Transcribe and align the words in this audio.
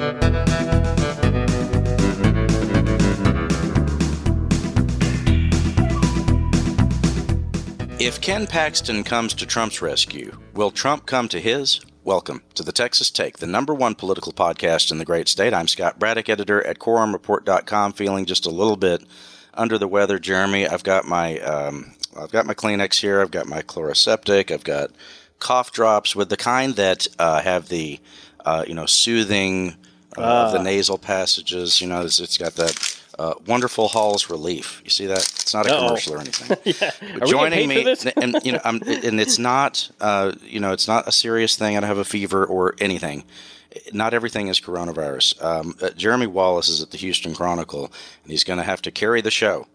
If 0.00 0.06
Ken 8.22 8.46
Paxton 8.46 9.04
comes 9.04 9.34
to 9.34 9.44
Trump's 9.44 9.82
rescue, 9.82 10.38
will 10.54 10.70
Trump 10.70 11.04
come 11.04 11.28
to 11.28 11.38
his? 11.38 11.82
Welcome 12.02 12.40
to 12.54 12.62
the 12.62 12.72
Texas 12.72 13.10
Take, 13.10 13.40
the 13.40 13.46
number 13.46 13.74
one 13.74 13.94
political 13.94 14.32
podcast 14.32 14.90
in 14.90 14.96
the 14.96 15.04
great 15.04 15.28
state. 15.28 15.52
I'm 15.52 15.68
Scott 15.68 15.98
Braddock, 15.98 16.30
editor 16.30 16.66
at 16.66 16.78
quorumreport.com, 16.78 17.92
feeling 17.92 18.24
just 18.24 18.46
a 18.46 18.50
little 18.50 18.78
bit 18.78 19.04
under 19.52 19.76
the 19.76 19.86
weather, 19.86 20.18
Jeremy. 20.18 20.66
I've 20.66 20.82
got 20.82 21.06
my 21.06 21.38
um, 21.40 21.92
I've 22.18 22.32
got 22.32 22.46
my 22.46 22.54
Kleenex 22.54 22.98
here. 22.98 23.20
I've 23.20 23.30
got 23.30 23.48
my 23.48 23.60
Chloraseptic. 23.60 24.50
I've 24.50 24.64
got 24.64 24.92
cough 25.40 25.72
drops 25.72 26.16
with 26.16 26.30
the 26.30 26.38
kind 26.38 26.76
that 26.76 27.06
uh, 27.18 27.42
have 27.42 27.68
the 27.68 28.00
uh, 28.46 28.64
you 28.66 28.72
know 28.72 28.86
soothing 28.86 29.76
uh, 30.16 30.22
of 30.22 30.52
the 30.52 30.58
ah. 30.58 30.62
nasal 30.62 30.98
passages. 30.98 31.80
You 31.80 31.88
know, 31.88 32.02
it's, 32.02 32.20
it's 32.20 32.38
got 32.38 32.54
that 32.54 33.00
uh, 33.18 33.34
wonderful 33.46 33.88
Halls 33.88 34.30
relief. 34.30 34.80
You 34.84 34.90
see 34.90 35.06
that? 35.06 35.18
It's 35.18 35.54
not 35.54 35.66
a 35.66 35.74
Uh-oh. 35.74 35.86
commercial 35.88 36.14
or 36.14 36.20
anything. 36.20 36.56
yeah. 36.80 37.26
Joining 37.26 37.68
me, 37.68 37.96
and 38.16 38.36
you 38.42 38.52
know, 38.52 38.60
I'm, 38.64 38.80
and 38.86 39.20
it's 39.20 39.38
not, 39.38 39.90
uh, 40.00 40.32
you 40.42 40.60
know, 40.60 40.72
it's 40.72 40.88
not 40.88 41.06
a 41.06 41.12
serious 41.12 41.56
thing. 41.56 41.76
I 41.76 41.80
don't 41.80 41.88
have 41.88 41.98
a 41.98 42.04
fever 42.04 42.44
or 42.44 42.74
anything. 42.80 43.24
Not 43.92 44.14
everything 44.14 44.48
is 44.48 44.60
coronavirus. 44.60 45.42
Um, 45.44 45.76
uh, 45.80 45.90
Jeremy 45.90 46.26
Wallace 46.26 46.68
is 46.68 46.82
at 46.82 46.90
the 46.90 46.98
Houston 46.98 47.34
Chronicle, 47.34 47.84
and 48.22 48.30
he's 48.32 48.42
going 48.42 48.58
to 48.58 48.64
have 48.64 48.82
to 48.82 48.90
carry 48.90 49.20
the 49.20 49.30
show 49.30 49.66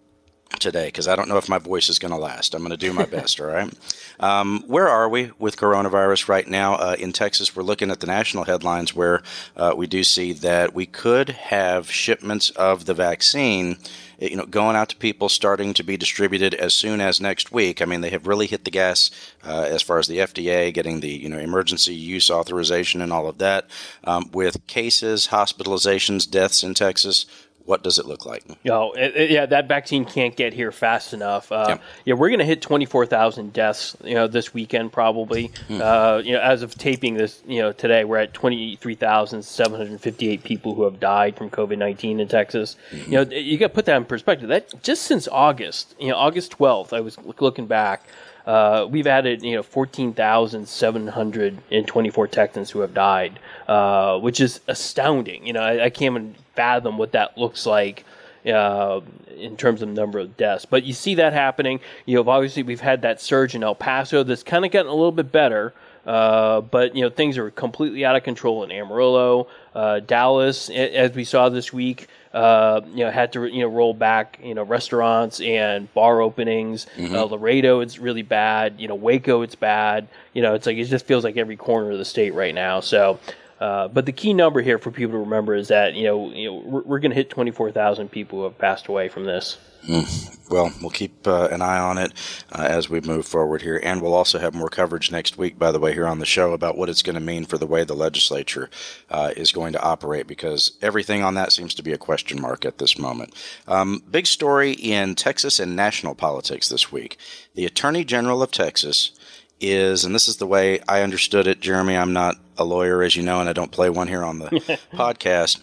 today 0.59 0.87
because 0.87 1.07
I 1.07 1.15
don't 1.15 1.29
know 1.29 1.37
if 1.37 1.49
my 1.49 1.57
voice 1.57 1.89
is 1.89 1.99
going 1.99 2.11
to 2.11 2.17
last. 2.17 2.53
I'm 2.53 2.61
going 2.61 2.71
to 2.71 2.77
do 2.77 2.93
my 2.93 3.05
best. 3.05 3.39
All 3.39 3.47
right. 3.47 3.71
Um, 4.19 4.63
where 4.67 4.87
are 4.87 5.09
we 5.09 5.31
with 5.39 5.57
coronavirus 5.57 6.27
right 6.27 6.47
now 6.47 6.75
uh, 6.75 6.95
in 6.99 7.11
Texas? 7.11 7.55
We're 7.55 7.63
looking 7.63 7.91
at 7.91 7.99
the 7.99 8.07
national 8.07 8.45
headlines 8.45 8.95
where 8.95 9.21
uh, 9.55 9.73
we 9.75 9.87
do 9.87 10.03
see 10.03 10.33
that 10.33 10.73
we 10.73 10.85
could 10.85 11.29
have 11.29 11.91
shipments 11.91 12.49
of 12.51 12.85
the 12.85 12.93
vaccine. 12.93 13.77
You 14.17 14.37
know, 14.37 14.45
going 14.45 14.77
out 14.77 14.87
to 14.89 14.95
people, 14.95 15.27
starting 15.27 15.73
to 15.73 15.83
be 15.83 15.97
distributed 15.97 16.53
as 16.53 16.73
soon 16.73 17.01
as 17.01 17.19
next 17.19 17.51
week. 17.51 17.81
I 17.81 17.85
mean, 17.85 17.99
they 17.99 18.11
have 18.11 18.27
really 18.27 18.47
hit 18.47 18.63
the 18.63 18.71
gas 18.71 19.11
uh, 19.43 19.67
as 19.69 19.81
far 19.81 19.99
as 19.99 20.07
the 20.07 20.19
FDA 20.19 20.73
getting 20.73 21.01
the 21.01 21.09
you 21.09 21.27
know 21.27 21.37
emergency 21.37 21.93
use 21.93 22.31
authorization 22.31 23.01
and 23.01 23.11
all 23.11 23.27
of 23.27 23.39
that. 23.39 23.69
Um, 24.05 24.29
with 24.31 24.65
cases, 24.67 25.27
hospitalizations, 25.27 26.29
deaths 26.29 26.63
in 26.63 26.75
Texas 26.75 27.25
what 27.65 27.83
does 27.83 27.97
it 27.97 28.05
look 28.05 28.25
like? 28.25 28.43
You 28.47 28.71
know, 28.71 28.93
it, 28.93 29.13
it, 29.15 29.31
yeah, 29.31 29.45
that 29.47 29.67
vaccine 29.67 30.05
can't 30.05 30.33
get 30.35 30.53
here 30.53 30.71
fast 30.71 31.13
enough. 31.13 31.51
Uh, 31.51 31.65
yeah. 31.69 31.79
yeah. 32.05 32.13
we're 32.13 32.29
going 32.29 32.37
to 32.39 32.45
hit 32.45 32.61
24,000 32.61 33.51
deaths, 33.53 33.97
you 34.03 34.13
know, 34.13 34.27
this 34.27 34.53
weekend 34.53 34.93
probably. 34.93 35.49
Mm. 35.67 35.81
Uh, 35.81 36.21
you 36.23 36.33
know, 36.33 36.41
as 36.41 36.61
of 36.61 36.75
taping 36.75 37.15
this, 37.15 37.41
you 37.47 37.59
know, 37.61 37.71
today 37.71 38.03
we're 38.03 38.17
at 38.17 38.33
23,758 38.33 40.43
people 40.43 40.75
who 40.75 40.83
have 40.83 40.99
died 40.99 41.35
from 41.35 41.49
COVID-19 41.49 42.19
in 42.19 42.27
Texas. 42.27 42.75
Mm-hmm. 42.91 43.11
You 43.11 43.17
know, 43.17 43.23
you 43.31 43.57
got 43.57 43.69
to 43.69 43.73
put 43.73 43.85
that 43.85 43.97
in 43.97 44.05
perspective. 44.05 44.49
That 44.49 44.83
just 44.83 45.01
since 45.03 45.27
August, 45.27 45.95
you 45.99 46.09
know, 46.09 46.17
August 46.17 46.55
12th, 46.57 46.93
I 46.93 47.01
was 47.01 47.17
looking 47.39 47.65
back. 47.65 48.03
Uh, 48.45 48.87
we've 48.89 49.07
added 49.07 49.41
you 49.41 49.55
know 49.55 49.63
14,724 49.63 52.27
Texans 52.27 52.69
who 52.69 52.81
have 52.81 52.93
died, 52.93 53.39
uh, 53.67 54.19
which 54.19 54.39
is 54.39 54.61
astounding. 54.67 55.47
You 55.47 55.53
know, 55.53 55.61
I, 55.61 55.85
I, 55.85 55.89
can't 55.89 56.15
even 56.15 56.35
fathom 56.53 56.99
what 56.99 57.13
that 57.13 57.35
looks 57.37 57.65
like 57.65 58.05
uh, 58.45 59.01
in 59.35 59.57
terms 59.57 59.81
of 59.81 59.89
number 59.89 60.19
of 60.19 60.37
deaths. 60.37 60.65
But 60.65 60.83
you 60.83 60.93
see 60.93 61.15
that 61.15 61.33
happening. 61.33 61.79
You 62.05 62.17
know, 62.17 62.29
obviously 62.29 62.61
we've 62.61 62.81
had 62.81 63.01
that 63.01 63.19
surge 63.19 63.55
in 63.55 63.63
El 63.63 63.73
Paso 63.73 64.21
that's 64.23 64.43
kind 64.43 64.63
of 64.63 64.69
gotten 64.71 64.91
a 64.91 64.95
little 64.95 65.11
bit 65.11 65.31
better. 65.31 65.73
Uh, 66.05 66.61
but 66.61 66.95
you 66.95 67.01
know 67.01 67.09
things 67.09 67.35
are 67.35 67.49
completely 67.49 68.05
out 68.05 68.15
of 68.15 68.21
control 68.21 68.63
in 68.63 68.71
Amarillo, 68.71 69.47
uh, 69.73 70.01
Dallas, 70.01 70.69
as 70.69 71.15
we 71.15 71.23
saw 71.23 71.49
this 71.49 71.73
week. 71.73 72.07
Uh, 72.35 72.81
you 72.93 73.05
know, 73.05 73.09
had 73.09 73.31
to 73.31 73.45
you 73.45 73.61
know 73.61 73.69
roll 73.69 73.93
back 73.93 74.37
you 74.43 74.53
know 74.53 74.63
restaurants 74.63 75.39
and 75.39 75.91
bar 75.93 76.19
openings. 76.19 76.85
Mm-hmm. 76.97 77.15
Uh, 77.15 77.23
Laredo, 77.23 77.79
it's 77.79 77.97
really 77.97 78.23
bad. 78.23 78.75
You 78.77 78.89
know, 78.89 78.95
Waco, 78.95 79.41
it's 79.41 79.55
bad. 79.55 80.09
You 80.33 80.41
know, 80.41 80.53
it's 80.53 80.65
like 80.65 80.75
it 80.75 80.83
just 80.83 81.05
feels 81.05 81.23
like 81.23 81.37
every 81.37 81.55
corner 81.55 81.91
of 81.91 81.97
the 81.97 82.03
state 82.03 82.33
right 82.33 82.53
now. 82.53 82.81
So 82.81 83.19
uh, 83.59 83.87
but 83.87 84.05
the 84.05 84.11
key 84.11 84.33
number 84.33 84.61
here 84.61 84.77
for 84.77 84.91
people 84.91 85.13
to 85.13 85.19
remember 85.19 85.55
is 85.55 85.69
that 85.69 85.93
you 85.93 86.03
know, 86.03 86.29
you 86.31 86.49
know 86.49 86.55
we're, 86.65 86.81
we're 86.81 86.99
going 86.99 87.11
to 87.11 87.15
hit 87.15 87.29
24,000 87.29 88.09
people 88.09 88.39
who 88.39 88.43
have 88.43 88.57
passed 88.57 88.87
away 88.87 89.07
from 89.07 89.25
this. 89.25 89.57
Mm. 89.87 90.35
Well, 90.49 90.71
we'll 90.79 90.91
keep 90.91 91.27
uh, 91.27 91.47
an 91.51 91.61
eye 91.61 91.79
on 91.79 91.97
it 91.97 92.13
uh, 92.51 92.61
as 92.61 92.87
we 92.87 93.01
move 93.01 93.25
forward 93.25 93.63
here, 93.63 93.79
and 93.81 94.01
we'll 94.01 94.13
also 94.13 94.37
have 94.37 94.53
more 94.53 94.69
coverage 94.69 95.11
next 95.11 95.37
week, 95.37 95.57
by 95.57 95.71
the 95.71 95.79
way, 95.79 95.93
here 95.93 96.07
on 96.07 96.19
the 96.19 96.25
show 96.25 96.53
about 96.53 96.77
what 96.77 96.87
it's 96.87 97.01
going 97.01 97.15
to 97.15 97.19
mean 97.19 97.45
for 97.45 97.57
the 97.57 97.65
way 97.65 97.83
the 97.83 97.95
legislature 97.95 98.69
uh, 99.09 99.31
is 99.35 99.51
going 99.51 99.73
to 99.73 99.81
operate, 99.81 100.27
because 100.27 100.77
everything 100.83 101.23
on 101.23 101.33
that 101.33 101.51
seems 101.51 101.73
to 101.75 101.83
be 101.83 101.93
a 101.93 101.97
question 101.97 102.39
mark 102.39 102.63
at 102.63 102.77
this 102.77 102.97
moment. 102.97 103.33
Um, 103.67 104.03
big 104.09 104.27
story 104.27 104.73
in 104.73 105.15
Texas 105.15 105.59
and 105.59 105.75
national 105.75 106.13
politics 106.13 106.69
this 106.69 106.91
week: 106.91 107.17
the 107.55 107.65
Attorney 107.65 108.03
General 108.03 108.43
of 108.43 108.51
Texas 108.51 109.11
is, 109.59 110.03
and 110.03 110.13
this 110.13 110.27
is 110.27 110.37
the 110.37 110.47
way 110.47 110.79
I 110.87 111.01
understood 111.01 111.47
it, 111.47 111.59
Jeremy. 111.59 111.95
I'm 111.95 112.13
not 112.13 112.35
a 112.57 112.63
lawyer, 112.63 113.01
as 113.03 113.15
you 113.15 113.23
know, 113.23 113.39
and 113.39 113.49
I 113.49 113.53
don't 113.53 113.71
play 113.71 113.89
one 113.89 114.07
here 114.07 114.23
on 114.23 114.39
the 114.39 114.49
podcast. 114.93 115.59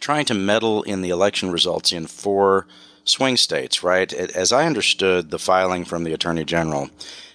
Trying 0.00 0.24
to 0.26 0.34
meddle 0.34 0.82
in 0.82 1.02
the 1.02 1.10
election 1.10 1.50
results 1.50 1.92
in 1.92 2.06
four 2.06 2.66
swing 3.04 3.36
states, 3.36 3.82
right? 3.82 4.12
As 4.12 4.52
I 4.52 4.66
understood 4.66 5.30
the 5.30 5.38
filing 5.38 5.84
from 5.84 6.04
the 6.04 6.12
Attorney 6.12 6.44
General, 6.44 6.90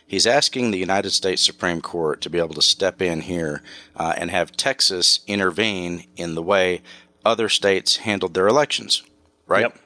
he's 0.05 0.27
asking 0.27 0.71
the 0.71 0.77
United 0.77 1.11
States 1.11 1.41
Supreme 1.41 1.81
Court 1.81 2.21
to 2.21 2.29
be 2.29 2.39
able 2.39 2.55
to 2.55 2.61
step 2.61 3.01
in 3.01 3.21
here 3.21 3.61
uh, 3.95 4.13
and 4.17 4.31
have 4.31 4.57
Texas 4.57 5.21
intervene 5.27 6.05
in 6.17 6.35
the 6.35 6.43
way 6.43 6.81
other 7.23 7.49
states 7.49 7.97
handled 7.97 8.33
their 8.33 8.47
elections, 8.47 9.03
right? 9.47 9.61
Yep. 9.61 9.77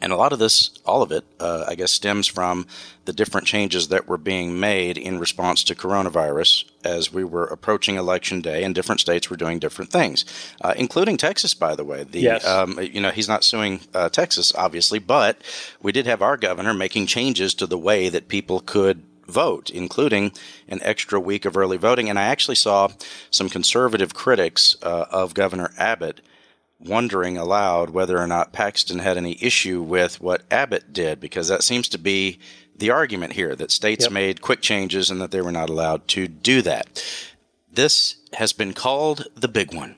And 0.00 0.12
a 0.12 0.16
lot 0.16 0.32
of 0.32 0.38
this, 0.38 0.70
all 0.84 1.02
of 1.02 1.12
it, 1.12 1.24
uh, 1.40 1.64
I 1.68 1.74
guess, 1.74 1.92
stems 1.92 2.26
from 2.26 2.66
the 3.04 3.12
different 3.12 3.46
changes 3.46 3.88
that 3.88 4.06
were 4.06 4.18
being 4.18 4.58
made 4.58 4.96
in 4.96 5.18
response 5.18 5.64
to 5.64 5.74
coronavirus 5.74 6.64
as 6.84 7.12
we 7.12 7.24
were 7.24 7.44
approaching 7.44 7.96
election 7.96 8.40
day, 8.40 8.62
and 8.62 8.74
different 8.74 9.00
states 9.00 9.28
were 9.28 9.36
doing 9.36 9.58
different 9.58 9.90
things, 9.90 10.24
uh, 10.60 10.74
including 10.76 11.16
Texas, 11.16 11.54
by 11.54 11.74
the 11.74 11.84
way. 11.84 12.04
The, 12.04 12.20
yes. 12.20 12.46
Um, 12.46 12.78
you 12.80 13.00
know, 13.00 13.10
he's 13.10 13.28
not 13.28 13.44
suing 13.44 13.80
uh, 13.94 14.08
Texas, 14.08 14.52
obviously, 14.54 14.98
but 14.98 15.40
we 15.80 15.92
did 15.92 16.06
have 16.06 16.22
our 16.22 16.36
governor 16.36 16.74
making 16.74 17.06
changes 17.06 17.54
to 17.54 17.66
the 17.66 17.78
way 17.78 18.08
that 18.08 18.28
people 18.28 18.60
could 18.60 19.02
vote, 19.26 19.70
including 19.70 20.32
an 20.68 20.80
extra 20.82 21.18
week 21.18 21.44
of 21.44 21.56
early 21.56 21.76
voting. 21.76 22.08
And 22.08 22.18
I 22.18 22.24
actually 22.24 22.56
saw 22.56 22.88
some 23.30 23.48
conservative 23.48 24.14
critics 24.14 24.76
uh, 24.82 25.06
of 25.10 25.34
Governor 25.34 25.72
Abbott 25.78 26.20
wondering 26.84 27.36
aloud 27.38 27.90
whether 27.90 28.18
or 28.18 28.26
not 28.26 28.52
Paxton 28.52 28.98
had 28.98 29.16
any 29.16 29.36
issue 29.40 29.82
with 29.82 30.20
what 30.20 30.42
Abbott 30.50 30.92
did, 30.92 31.20
because 31.20 31.48
that 31.48 31.62
seems 31.62 31.88
to 31.88 31.98
be 31.98 32.38
the 32.76 32.90
argument 32.90 33.34
here 33.34 33.54
that 33.56 33.70
states 33.70 34.04
yep. 34.04 34.12
made 34.12 34.42
quick 34.42 34.60
changes 34.60 35.10
and 35.10 35.20
that 35.20 35.30
they 35.30 35.40
were 35.40 35.52
not 35.52 35.70
allowed 35.70 36.08
to 36.08 36.26
do 36.26 36.62
that. 36.62 37.04
This 37.72 38.16
has 38.34 38.52
been 38.52 38.72
called 38.72 39.26
the 39.34 39.48
big 39.48 39.74
one 39.74 39.96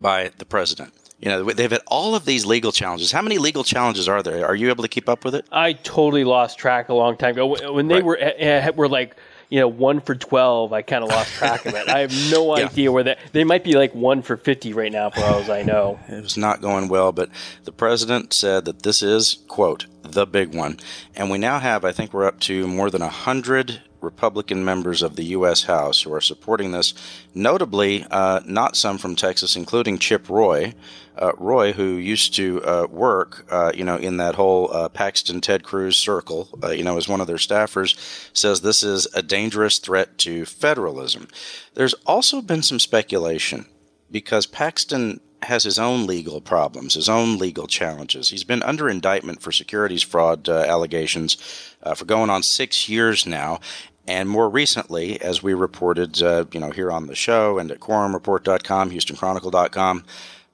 by 0.00 0.30
the 0.38 0.44
president. 0.44 0.94
You 1.20 1.28
know, 1.28 1.44
they've 1.44 1.70
had 1.70 1.82
all 1.86 2.14
of 2.14 2.24
these 2.24 2.46
legal 2.46 2.70
challenges. 2.70 3.10
How 3.10 3.22
many 3.22 3.38
legal 3.38 3.64
challenges 3.64 4.08
are 4.08 4.22
there? 4.22 4.46
Are 4.46 4.54
you 4.54 4.68
able 4.68 4.82
to 4.82 4.88
keep 4.88 5.08
up 5.08 5.24
with 5.24 5.34
it? 5.34 5.46
I 5.50 5.72
totally 5.72 6.24
lost 6.24 6.58
track 6.58 6.88
a 6.88 6.94
long 6.94 7.16
time 7.16 7.32
ago. 7.32 7.72
When 7.72 7.88
they 7.88 7.96
right. 7.96 8.04
were 8.04 8.16
eh, 8.18 8.32
eh, 8.38 8.70
were 8.70 8.88
like 8.88 9.16
you 9.48 9.60
know, 9.60 9.68
one 9.68 10.00
for 10.00 10.14
12, 10.14 10.72
I 10.72 10.82
kind 10.82 11.02
of 11.02 11.10
lost 11.10 11.32
track 11.32 11.64
of 11.64 11.74
it. 11.74 11.88
I 11.88 12.00
have 12.00 12.30
no 12.30 12.56
yeah. 12.56 12.66
idea 12.66 12.92
where 12.92 13.04
that, 13.04 13.18
they 13.32 13.44
might 13.44 13.64
be 13.64 13.74
like 13.74 13.94
one 13.94 14.22
for 14.22 14.36
50 14.36 14.72
right 14.74 14.92
now, 14.92 15.10
for 15.10 15.22
all 15.24 15.38
as 15.38 15.48
I 15.48 15.62
know. 15.62 15.98
It 16.08 16.22
was 16.22 16.36
not 16.36 16.60
going 16.60 16.88
well, 16.88 17.12
but 17.12 17.30
the 17.64 17.72
president 17.72 18.32
said 18.32 18.64
that 18.66 18.82
this 18.82 19.02
is, 19.02 19.38
quote, 19.48 19.86
the 20.12 20.26
big 20.26 20.54
one. 20.54 20.78
And 21.14 21.30
we 21.30 21.38
now 21.38 21.58
have, 21.58 21.84
I 21.84 21.92
think 21.92 22.12
we're 22.12 22.26
up 22.26 22.40
to 22.40 22.66
more 22.66 22.90
than 22.90 23.02
100 23.02 23.82
Republican 24.00 24.64
members 24.64 25.02
of 25.02 25.16
the 25.16 25.24
U.S. 25.24 25.64
House 25.64 26.02
who 26.02 26.12
are 26.12 26.20
supporting 26.20 26.70
this, 26.72 26.94
notably 27.34 28.04
uh, 28.10 28.40
not 28.44 28.76
some 28.76 28.98
from 28.98 29.16
Texas, 29.16 29.56
including 29.56 29.98
Chip 29.98 30.28
Roy. 30.28 30.74
Uh, 31.16 31.32
Roy, 31.36 31.72
who 31.72 31.96
used 31.96 32.36
to 32.36 32.62
uh, 32.62 32.86
work, 32.88 33.44
uh, 33.50 33.72
you 33.74 33.82
know, 33.82 33.96
in 33.96 34.18
that 34.18 34.36
whole 34.36 34.72
uh, 34.72 34.88
Paxton 34.88 35.40
Ted 35.40 35.64
Cruz 35.64 35.96
circle, 35.96 36.48
uh, 36.62 36.70
you 36.70 36.84
know, 36.84 36.96
as 36.96 37.08
one 37.08 37.20
of 37.20 37.26
their 37.26 37.38
staffers, 37.38 37.96
says 38.32 38.60
this 38.60 38.84
is 38.84 39.08
a 39.14 39.22
dangerous 39.22 39.80
threat 39.80 40.16
to 40.18 40.44
federalism. 40.44 41.26
There's 41.74 41.94
also 42.06 42.40
been 42.40 42.62
some 42.62 42.78
speculation 42.78 43.66
because 44.12 44.46
Paxton 44.46 45.20
has 45.42 45.64
his 45.64 45.78
own 45.78 46.06
legal 46.06 46.40
problems, 46.40 46.94
his 46.94 47.08
own 47.08 47.38
legal 47.38 47.66
challenges. 47.66 48.30
He's 48.30 48.44
been 48.44 48.62
under 48.62 48.88
indictment 48.88 49.40
for 49.40 49.52
securities 49.52 50.02
fraud 50.02 50.48
uh, 50.48 50.64
allegations 50.66 51.36
uh, 51.82 51.94
for 51.94 52.04
going 52.04 52.30
on 52.30 52.42
six 52.42 52.88
years 52.88 53.26
now. 53.26 53.60
And 54.06 54.28
more 54.28 54.48
recently, 54.48 55.20
as 55.20 55.42
we 55.42 55.52
reported, 55.52 56.22
uh, 56.22 56.46
you 56.52 56.60
know, 56.60 56.70
here 56.70 56.90
on 56.90 57.06
the 57.06 57.14
show 57.14 57.58
and 57.58 57.70
at 57.70 57.78
quorumreport.com, 57.78 58.90
HoustonChronicle.com, 58.90 60.04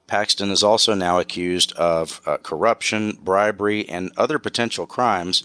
Paxton 0.07 0.51
is 0.51 0.61
also 0.61 0.93
now 0.93 1.19
accused 1.19 1.71
of 1.73 2.21
uh, 2.25 2.37
corruption, 2.37 3.17
bribery, 3.23 3.87
and 3.87 4.11
other 4.17 4.37
potential 4.39 4.85
crimes 4.85 5.43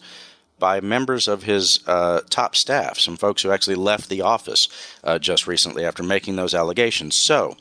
by 0.58 0.80
members 0.80 1.26
of 1.26 1.44
his 1.44 1.80
uh, 1.86 2.20
top 2.28 2.54
staff, 2.54 2.98
some 2.98 3.16
folks 3.16 3.42
who 3.42 3.50
actually 3.50 3.76
left 3.76 4.10
the 4.10 4.20
office 4.20 4.68
uh, 5.02 5.18
just 5.18 5.46
recently 5.46 5.84
after 5.84 6.02
making 6.02 6.36
those 6.36 6.52
allegations. 6.52 7.16
So, 7.16 7.56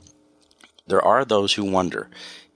there 0.89 1.03
are 1.03 1.23
those 1.23 1.53
who 1.53 1.63
wonder 1.63 2.09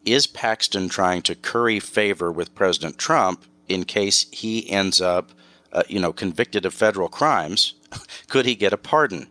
is 0.05 0.27
Paxton 0.27 0.89
trying 0.89 1.21
to 1.23 1.35
curry 1.35 1.79
favor 1.79 2.31
with 2.31 2.55
President 2.55 2.97
Trump 2.97 3.45
in 3.69 3.85
case 3.85 4.25
he 4.31 4.69
ends 4.69 4.99
up, 4.99 5.31
uh, 5.71 5.83
you 5.87 5.99
know, 5.99 6.11
convicted 6.11 6.65
of 6.65 6.73
federal 6.73 7.07
crimes? 7.07 7.73
Could 8.27 8.45
he 8.45 8.55
get 8.55 8.73
a 8.73 8.77
pardon? 8.77 9.27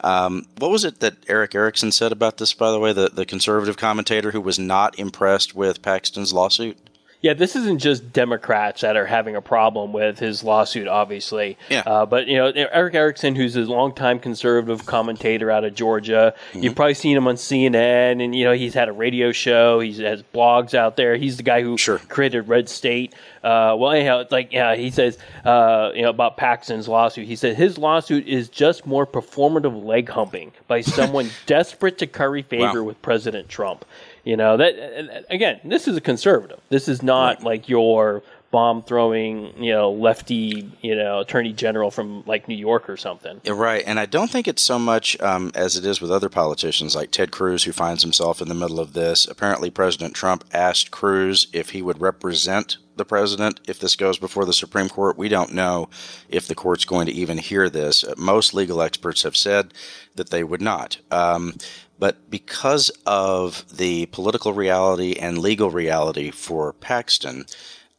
Um, 0.00 0.46
what 0.58 0.70
was 0.70 0.84
it 0.84 1.00
that 1.00 1.16
Erick 1.28 1.54
Erickson 1.54 1.92
said 1.92 2.12
about 2.12 2.38
this, 2.38 2.54
by 2.54 2.70
the 2.70 2.78
way, 2.78 2.92
the, 2.92 3.10
the 3.10 3.26
conservative 3.26 3.76
commentator 3.76 4.30
who 4.30 4.40
was 4.40 4.58
not 4.58 4.98
impressed 4.98 5.54
with 5.54 5.82
Paxton's 5.82 6.32
lawsuit? 6.32 6.78
Yeah, 7.24 7.32
this 7.32 7.56
isn't 7.56 7.78
just 7.78 8.12
Democrats 8.12 8.82
that 8.82 8.98
are 8.98 9.06
having 9.06 9.34
a 9.34 9.40
problem 9.40 9.94
with 9.94 10.18
his 10.18 10.44
lawsuit, 10.44 10.86
obviously. 10.86 11.56
Yeah. 11.70 11.82
Uh, 11.86 12.04
but 12.04 12.26
you 12.26 12.36
know, 12.36 12.48
Erick 12.48 12.94
Erickson, 12.94 13.34
who's 13.34 13.56
a 13.56 13.62
longtime 13.62 14.18
conservative 14.18 14.84
commentator 14.84 15.50
out 15.50 15.64
of 15.64 15.74
Georgia, 15.74 16.34
mm-hmm. 16.50 16.62
you've 16.62 16.74
probably 16.74 16.92
seen 16.92 17.16
him 17.16 17.26
on 17.26 17.36
CNN, 17.36 18.22
and 18.22 18.34
you 18.34 18.44
know 18.44 18.52
he's 18.52 18.74
had 18.74 18.90
a 18.90 18.92
radio 18.92 19.32
show. 19.32 19.80
He 19.80 20.02
has 20.02 20.22
blogs 20.34 20.74
out 20.74 20.98
there. 20.98 21.16
He's 21.16 21.38
the 21.38 21.42
guy 21.42 21.62
who 21.62 21.78
sure. 21.78 21.96
created 21.96 22.46
Red 22.46 22.68
State. 22.68 23.14
Uh, 23.42 23.74
well, 23.78 23.92
anyhow, 23.92 24.20
it's 24.20 24.30
like 24.30 24.52
yeah, 24.52 24.76
he 24.76 24.90
says 24.90 25.16
uh, 25.46 25.92
you 25.94 26.02
know 26.02 26.10
about 26.10 26.36
Paxton's 26.36 26.88
lawsuit. 26.88 27.26
He 27.26 27.36
said 27.36 27.56
his 27.56 27.78
lawsuit 27.78 28.28
is 28.28 28.50
just 28.50 28.84
more 28.84 29.06
performative 29.06 29.82
leg 29.82 30.10
humping 30.10 30.52
by 30.68 30.82
someone 30.82 31.30
desperate 31.46 31.96
to 31.98 32.06
curry 32.06 32.42
favor 32.42 32.82
wow. 32.82 32.88
with 32.88 33.00
President 33.00 33.48
Trump. 33.48 33.86
You 34.24 34.36
know 34.36 34.56
that 34.56 34.74
uh, 34.78 35.12
uh, 35.12 35.20
again. 35.30 35.60
This 35.64 35.86
is 35.86 35.96
a 35.96 36.00
conservative. 36.00 36.60
This 36.70 36.88
is 36.88 37.02
not 37.02 37.36
right. 37.36 37.44
like 37.44 37.68
your 37.68 38.22
bomb 38.54 38.84
throwing, 38.84 39.52
you 39.60 39.72
know, 39.72 39.90
lefty, 39.90 40.70
you 40.80 40.94
know, 40.94 41.18
attorney 41.18 41.52
general 41.52 41.90
from 41.90 42.22
like 42.24 42.46
New 42.46 42.54
York 42.54 42.88
or 42.88 42.96
something. 42.96 43.40
Right, 43.44 43.82
and 43.84 43.98
I 43.98 44.06
don't 44.06 44.30
think 44.30 44.46
it's 44.46 44.62
so 44.62 44.78
much 44.78 45.20
um, 45.20 45.50
as 45.56 45.76
it 45.76 45.84
is 45.84 46.00
with 46.00 46.12
other 46.12 46.28
politicians 46.28 46.94
like 46.94 47.10
Ted 47.10 47.32
Cruz, 47.32 47.64
who 47.64 47.72
finds 47.72 48.04
himself 48.04 48.40
in 48.40 48.46
the 48.46 48.54
middle 48.54 48.78
of 48.78 48.92
this. 48.92 49.26
Apparently, 49.26 49.70
President 49.70 50.14
Trump 50.14 50.44
asked 50.52 50.92
Cruz 50.92 51.48
if 51.52 51.70
he 51.70 51.82
would 51.82 52.00
represent 52.00 52.76
the 52.94 53.04
president 53.04 53.58
if 53.66 53.80
this 53.80 53.96
goes 53.96 54.20
before 54.20 54.44
the 54.44 54.52
Supreme 54.52 54.88
Court. 54.88 55.18
We 55.18 55.28
don't 55.28 55.52
know 55.52 55.88
if 56.28 56.46
the 56.46 56.54
court's 56.54 56.84
going 56.84 57.06
to 57.06 57.12
even 57.12 57.38
hear 57.38 57.68
this. 57.68 58.04
Most 58.16 58.54
legal 58.54 58.80
experts 58.80 59.24
have 59.24 59.36
said 59.36 59.74
that 60.14 60.30
they 60.30 60.44
would 60.44 60.62
not. 60.62 60.98
Um, 61.10 61.54
but 61.98 62.30
because 62.30 62.90
of 63.04 63.64
the 63.76 64.06
political 64.06 64.52
reality 64.52 65.14
and 65.14 65.38
legal 65.38 65.72
reality 65.72 66.30
for 66.30 66.72
Paxton, 66.72 67.46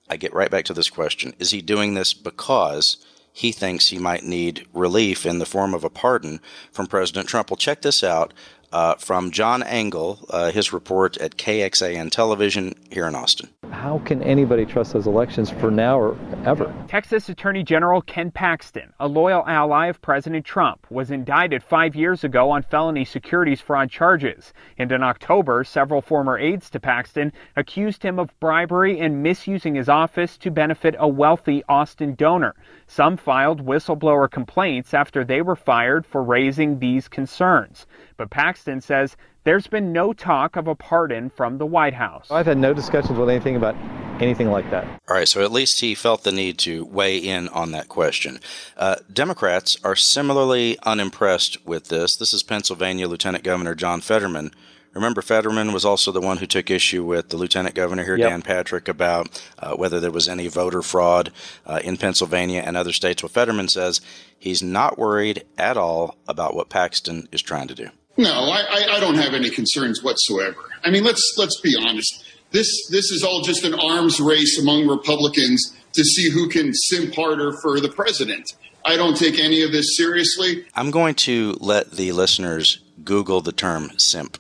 I 0.10 0.18
get 0.18 0.34
right 0.34 0.52
back 0.52 0.66
to 0.66 0.74
this 0.74 0.90
question. 0.90 1.34
Is 1.40 1.52
he 1.52 1.62
doing 1.62 1.94
this 1.94 2.13
because 2.13 2.98
he 3.34 3.52
thinks 3.52 3.90
he 3.90 3.98
might 3.98 4.24
need 4.24 4.66
relief 4.74 5.25
in 5.25 5.40
the 5.40 5.46
form 5.46 5.74
of 5.74 5.84
a 5.84 5.90
pardon 5.90 6.40
from 6.72 6.88
President 6.88 7.28
Trump? 7.28 7.50
Well, 7.50 7.57
check 7.57 7.81
this 7.81 8.04
out 8.04 8.34
uh, 8.72 8.96
from 8.96 9.31
John 9.31 9.63
Engel, 9.63 10.25
uh, 10.30 10.52
his 10.52 10.72
report 10.72 11.18
at 11.18 11.38
KXAN 11.38 12.12
Television 12.12 12.75
here 12.92 13.07
in 13.07 13.16
Austin. 13.16 13.50
How 13.71 14.00
can 14.00 14.23
anybody 14.23 14.65
trust 14.65 14.94
those 14.94 15.07
elections 15.07 15.50
for 15.50 15.69
now 15.69 16.00
or 16.00 16.17
ever? 16.45 16.73
Texas 16.88 17.29
Attorney 17.29 17.63
General 17.63 18.01
Ken 18.01 18.31
Paxton, 18.31 18.94
a 19.00 19.07
loyal 19.07 19.44
ally 19.47 19.88
of 19.88 20.01
President 20.01 20.45
Trump, 20.45 20.85
was 20.89 21.12
indicted 21.12 21.63
five 21.63 21.95
years 21.95 22.23
ago 22.23 22.51
on 22.51 22.63
felony 22.63 23.06
securities 23.06 23.62
fraud 23.62 23.89
charges. 23.89 24.53
And 24.77 24.91
in 24.91 25.03
October, 25.03 25.63
several 25.63 26.01
former 26.01 26.38
aides 26.38 26.69
to 26.71 26.79
Paxton 26.79 27.31
accused 27.56 28.03
him 28.03 28.19
of 28.19 28.38
bribery 28.39 29.00
and 29.00 29.21
misusing 29.21 29.75
his 29.75 29.89
office 29.89 30.38
to 30.39 30.51
benefit 30.51 30.95
a 30.97 31.07
wealthy 31.07 31.63
Austin 31.69 32.15
donor. 32.15 32.56
Some 32.88 33.18
filed 33.18 33.65
whistleblower 33.65 34.29
complaints 34.29 34.94
after 34.94 35.23
they 35.23 35.41
were 35.41 35.56
fired 35.56 36.06
for 36.06 36.23
raising 36.23 36.79
these 36.79 37.07
concerns. 37.07 37.88
But 38.18 38.29
Paxton 38.29 38.81
says 38.81 39.18
there's 39.45 39.68
been 39.68 39.94
no 39.94 40.12
talk 40.12 40.56
of 40.56 40.68
a 40.68 40.75
pardon 40.75 41.30
from 41.30 41.57
the 41.57 41.65
White 41.65 41.94
House. 41.94 42.30
I've 42.30 42.47
had 42.47 42.57
no 42.57 42.74
discussions 42.74 43.18
with 43.18 43.30
anything 43.30 43.56
about 43.56 43.75
anything 44.21 44.50
like 44.50 44.69
that. 44.71 44.86
All 45.07 45.15
right, 45.15 45.27
so 45.27 45.44
at 45.44 45.51
least 45.51 45.80
he 45.81 45.94
felt 45.95 46.24
the 46.24 46.31
need 46.31 46.57
to 46.59 46.83
weigh 46.86 47.18
in 47.18 47.47
on 47.50 47.71
that 47.71 47.88
question. 47.88 48.39
Uh, 48.75 48.95
Democrats 49.12 49.77
are 49.83 49.95
similarly 49.95 50.77
unimpressed 50.83 51.65
with 51.65 51.89
this. 51.89 52.15
This 52.15 52.33
is 52.33 52.44
Pennsylvania 52.44 53.07
Lieutenant 53.07 53.44
Governor 53.44 53.75
John 53.75 54.01
Fetterman. 54.01 54.51
Remember, 54.94 55.21
Fetterman 55.21 55.74
was 55.74 55.83
also 55.83 56.13
the 56.13 56.21
one 56.21 56.38
who 56.38 56.45
took 56.45 56.71
issue 56.71 57.03
with 57.03 57.27
the 57.27 57.36
lieutenant 57.36 57.75
governor 57.75 58.06
here, 58.06 58.15
yep. 58.15 58.30
Dan 58.30 58.42
Patrick, 58.42 58.88
about 58.88 59.44
uh, 59.59 59.75
whether 59.75 60.00
there 60.00 60.09
was 60.09 60.30
any 60.30 60.47
voter 60.47 60.81
fraud 60.81 61.33
uh, 61.65 61.81
in 61.83 61.97
Pennsylvania 61.97 62.63
and 62.65 62.77
other 62.77 62.94
states. 62.94 63.21
Well, 63.21 63.30
Fetterman 63.30 63.68
says 63.68 64.00
he's 64.39 64.63
not 64.63 64.97
worried 64.97 65.44
at 65.57 65.75
all 65.75 66.15
about 66.30 66.56
what 66.56 66.69
Paxton 66.69 67.27
is 67.33 67.42
trying 67.42 67.68
to 67.68 67.75
do. 67.75 67.89
No, 68.17 68.31
I, 68.31 68.95
I 68.95 69.00
don't 69.00 69.15
have 69.15 69.33
any 69.33 69.50
concerns 69.50 70.01
whatsoever. 70.01 70.57
I 70.83 70.89
mean, 70.89 71.03
let's 71.03 71.35
let's 71.38 71.59
be 71.59 71.75
honest. 71.77 72.23
This 72.51 72.88
this 72.89 73.12
is 73.12 73.23
all 73.23 73.41
just 73.41 73.65
an 73.65 73.73
arms 73.73 74.19
race 74.19 74.57
among 74.59 74.88
Republicans 74.88 75.75
to 75.94 76.03
see 76.03 76.29
who 76.29 76.47
can 76.47 76.73
simp 76.73 77.15
harder 77.15 77.51
for 77.62 77.79
the 77.79 77.89
president. 77.89 78.53
I 78.85 78.97
don't 78.97 79.17
take 79.17 79.39
any 79.39 79.63
of 79.63 79.71
this 79.71 79.97
seriously. 79.97 80.65
I'm 80.75 80.91
going 80.91 81.15
to 81.15 81.57
let 81.59 81.91
the 81.91 82.12
listeners 82.12 82.79
Google 83.03 83.41
the 83.41 83.51
term 83.51 83.91
simp. 83.97 84.38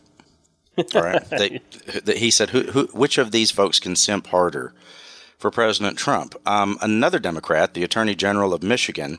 All 0.93 1.01
right. 1.01 1.27
they, 1.29 1.61
they, 2.03 2.17
he 2.17 2.29
said, 2.29 2.51
who, 2.51 2.63
who, 2.63 2.85
which 2.93 3.17
of 3.17 3.31
these 3.31 3.49
folks 3.49 3.79
can 3.79 3.95
simp 3.95 4.27
harder 4.27 4.73
for 5.39 5.49
President 5.49 5.97
Trump? 5.97 6.35
Um, 6.45 6.77
another 6.81 7.17
Democrat, 7.17 7.73
the 7.73 7.83
Attorney 7.83 8.13
General 8.13 8.53
of 8.53 8.61
Michigan, 8.61 9.17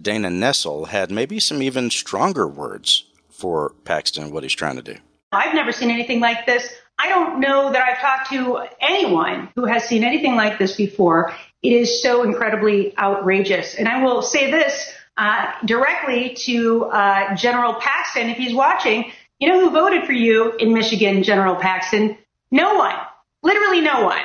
Dana 0.00 0.28
Nessel, 0.28 0.88
had 0.88 1.10
maybe 1.10 1.40
some 1.40 1.62
even 1.62 1.90
stronger 1.90 2.46
words 2.46 3.04
for 3.40 3.74
Paxton 3.84 4.24
and 4.24 4.32
what 4.32 4.42
he's 4.42 4.54
trying 4.54 4.76
to 4.76 4.82
do? 4.82 4.96
I've 5.32 5.54
never 5.54 5.72
seen 5.72 5.90
anything 5.90 6.20
like 6.20 6.46
this. 6.46 6.68
I 6.98 7.08
don't 7.08 7.40
know 7.40 7.72
that 7.72 7.82
I've 7.82 7.98
talked 7.98 8.30
to 8.30 8.66
anyone 8.80 9.48
who 9.54 9.64
has 9.64 9.84
seen 9.84 10.04
anything 10.04 10.36
like 10.36 10.58
this 10.58 10.76
before. 10.76 11.32
It 11.62 11.72
is 11.72 12.02
so 12.02 12.22
incredibly 12.24 12.96
outrageous. 12.98 13.74
And 13.74 13.88
I 13.88 14.02
will 14.02 14.22
say 14.22 14.50
this 14.50 14.92
uh, 15.16 15.52
directly 15.64 16.34
to 16.46 16.84
uh, 16.86 17.34
General 17.36 17.74
Paxton, 17.74 18.28
if 18.28 18.36
he's 18.36 18.54
watching. 18.54 19.12
You 19.38 19.48
know 19.48 19.60
who 19.60 19.70
voted 19.70 20.04
for 20.04 20.12
you 20.12 20.52
in 20.52 20.74
Michigan, 20.74 21.22
General 21.22 21.56
Paxton? 21.56 22.18
No 22.50 22.74
one. 22.74 22.96
Literally 23.42 23.80
no 23.80 24.04
one. 24.04 24.22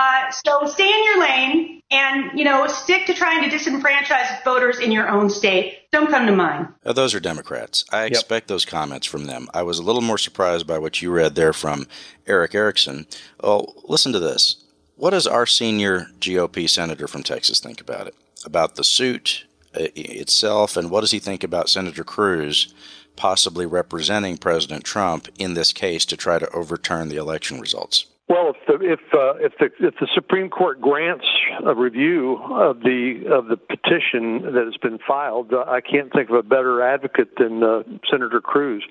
Uh, 0.00 0.30
so 0.30 0.64
stay 0.64 0.88
in 0.88 1.04
your 1.04 1.20
lane 1.20 1.82
and, 1.90 2.38
you 2.38 2.42
know, 2.42 2.66
stick 2.66 3.04
to 3.04 3.12
trying 3.12 3.42
to 3.42 3.54
disenfranchise 3.54 4.42
voters 4.44 4.78
in 4.78 4.90
your 4.90 5.10
own 5.10 5.28
state. 5.28 5.90
Don't 5.92 6.08
come 6.08 6.24
to 6.24 6.34
mine. 6.34 6.68
Uh, 6.86 6.94
those 6.94 7.14
are 7.14 7.20
Democrats. 7.20 7.84
I 7.92 8.04
yep. 8.04 8.12
expect 8.12 8.48
those 8.48 8.64
comments 8.64 9.06
from 9.06 9.26
them. 9.26 9.46
I 9.52 9.62
was 9.62 9.78
a 9.78 9.82
little 9.82 10.00
more 10.00 10.16
surprised 10.16 10.66
by 10.66 10.78
what 10.78 11.02
you 11.02 11.10
read 11.10 11.34
there 11.34 11.52
from 11.52 11.86
Erick 12.26 12.54
Erickson. 12.54 13.08
Oh, 13.44 13.74
listen 13.84 14.14
to 14.14 14.18
this. 14.18 14.64
What 14.96 15.10
does 15.10 15.26
our 15.26 15.44
senior 15.44 16.06
GOP 16.18 16.66
senator 16.70 17.06
from 17.06 17.22
Texas 17.22 17.60
think 17.60 17.82
about 17.82 18.06
it? 18.06 18.14
About 18.46 18.76
the 18.76 18.84
suit 18.84 19.44
uh, 19.74 19.88
itself, 19.94 20.78
and 20.78 20.90
what 20.90 21.02
does 21.02 21.10
he 21.10 21.18
think 21.18 21.44
about 21.44 21.68
Senator 21.68 22.04
Cruz 22.04 22.72
possibly 23.16 23.66
representing 23.66 24.38
President 24.38 24.82
Trump 24.82 25.28
in 25.38 25.52
this 25.52 25.74
case 25.74 26.06
to 26.06 26.16
try 26.16 26.38
to 26.38 26.50
overturn 26.52 27.10
the 27.10 27.16
election 27.16 27.60
results? 27.60 28.06
Well, 28.30 28.54
if 28.54 28.64
the 28.68 28.92
if 28.92 29.00
uh, 29.12 29.44
if 29.44 29.54
the 29.58 29.70
if 29.84 29.94
the 29.98 30.06
Supreme 30.14 30.50
Court 30.50 30.80
grants 30.80 31.26
a 31.66 31.74
review 31.74 32.38
of 32.52 32.78
the 32.78 33.24
of 33.28 33.48
the 33.48 33.56
petition 33.56 34.54
that 34.54 34.62
has 34.64 34.76
been 34.80 35.00
filed, 35.04 35.52
uh, 35.52 35.64
I 35.66 35.80
can't 35.80 36.12
think 36.12 36.30
of 36.30 36.36
a 36.36 36.44
better 36.44 36.80
advocate 36.80 37.30
than 37.38 37.64
uh, 37.64 37.82
Senator 38.08 38.40
Cruz. 38.40 38.84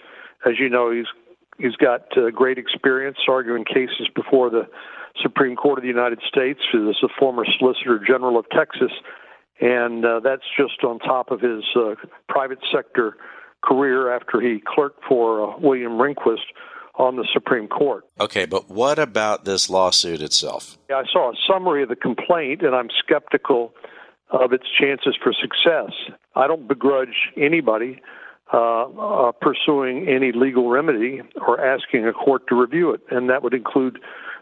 As 0.46 0.60
you 0.60 0.67
know, 0.67 0.91
he's 0.91 1.05
he's 1.58 1.77
got 1.77 2.17
uh, 2.17 2.31
great 2.31 2.58
experience 2.58 3.15
arguing 3.29 3.63
cases 3.63 4.10
before 4.13 4.50
the 4.50 4.67
Supreme 5.22 5.55
Court 5.55 5.79
of 5.79 5.84
the 5.84 5.88
United 5.88 6.19
States. 6.27 6.60
He's 6.69 7.01
a 7.01 7.08
former 7.17 7.46
Solicitor 7.60 7.98
General 8.05 8.38
of 8.38 8.46
Texas, 8.50 8.91
and 9.62 10.03
uh, 10.03 10.19
that's 10.22 10.43
just 10.58 10.84
on 10.84 11.00
top 11.00 11.31
of 11.31 11.39
his 11.39 11.63
uh, 11.77 11.96
private 12.27 12.60
sector 12.75 13.15
career 13.63 14.13
after 14.13 14.41
he 14.41 14.62
clerked 14.67 15.01
for 15.08 15.53
uh, 15.53 15.58
William 15.60 15.93
Rehnquist 15.93 16.43
on 17.00 17.15
the 17.15 17.25
Supreme 17.34 17.68
Court. 17.68 18.03
Okay, 18.20 18.46
but 18.46 18.70
what 18.70 19.00
about 19.00 19.46
this 19.46 19.70
lawsuit 19.70 20.22
itself? 20.22 20.77
I 20.91 21.03
saw 21.12 21.32
a 21.32 21.36
summary 21.48 21.82
of 21.82 21.89
the 21.89 21.96
complaint, 21.96 22.62
and 22.62 22.75
I'm 22.75 22.89
skeptical 23.00 23.74
of 24.29 24.51
its 24.53 24.65
chances 24.79 25.18
for 25.24 25.34
success. 25.34 25.91
I 26.36 26.46
don't 26.46 26.68
begrudge 26.68 27.32
anybody 27.36 28.01
uh, 28.53 28.84
uh, 28.84 29.32
pursuing 29.32 30.08
any 30.08 30.32
legal 30.34 30.70
remedy 30.70 31.22
or 31.36 31.63
asking 31.63 32.06
a 32.06 32.13
court 32.13 32.48
to 32.50 32.56
review 32.56 32.91
it, 32.91 33.01
and 33.10 33.29
that 33.29 33.44
would 33.44 33.53
include 33.53 34.00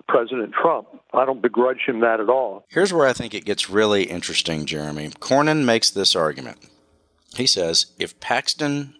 President 0.07 0.53
Trump. 0.53 0.87
I 1.13 1.25
don't 1.25 1.41
begrudge 1.41 1.81
him 1.85 1.99
that 1.99 2.19
at 2.19 2.29
all. 2.29 2.65
Here's 2.69 2.91
where 2.91 3.05
I 3.05 3.13
think 3.13 3.33
it 3.33 3.45
gets 3.45 3.69
really 3.69 4.03
interesting, 4.03 4.65
Jeremy. 4.65 5.09
Cornyn 5.19 5.63
makes 5.63 5.91
this 5.91 6.15
argument. 6.15 6.57
He 7.35 7.45
says 7.45 7.87
if 7.99 8.19
Paxton 8.19 8.95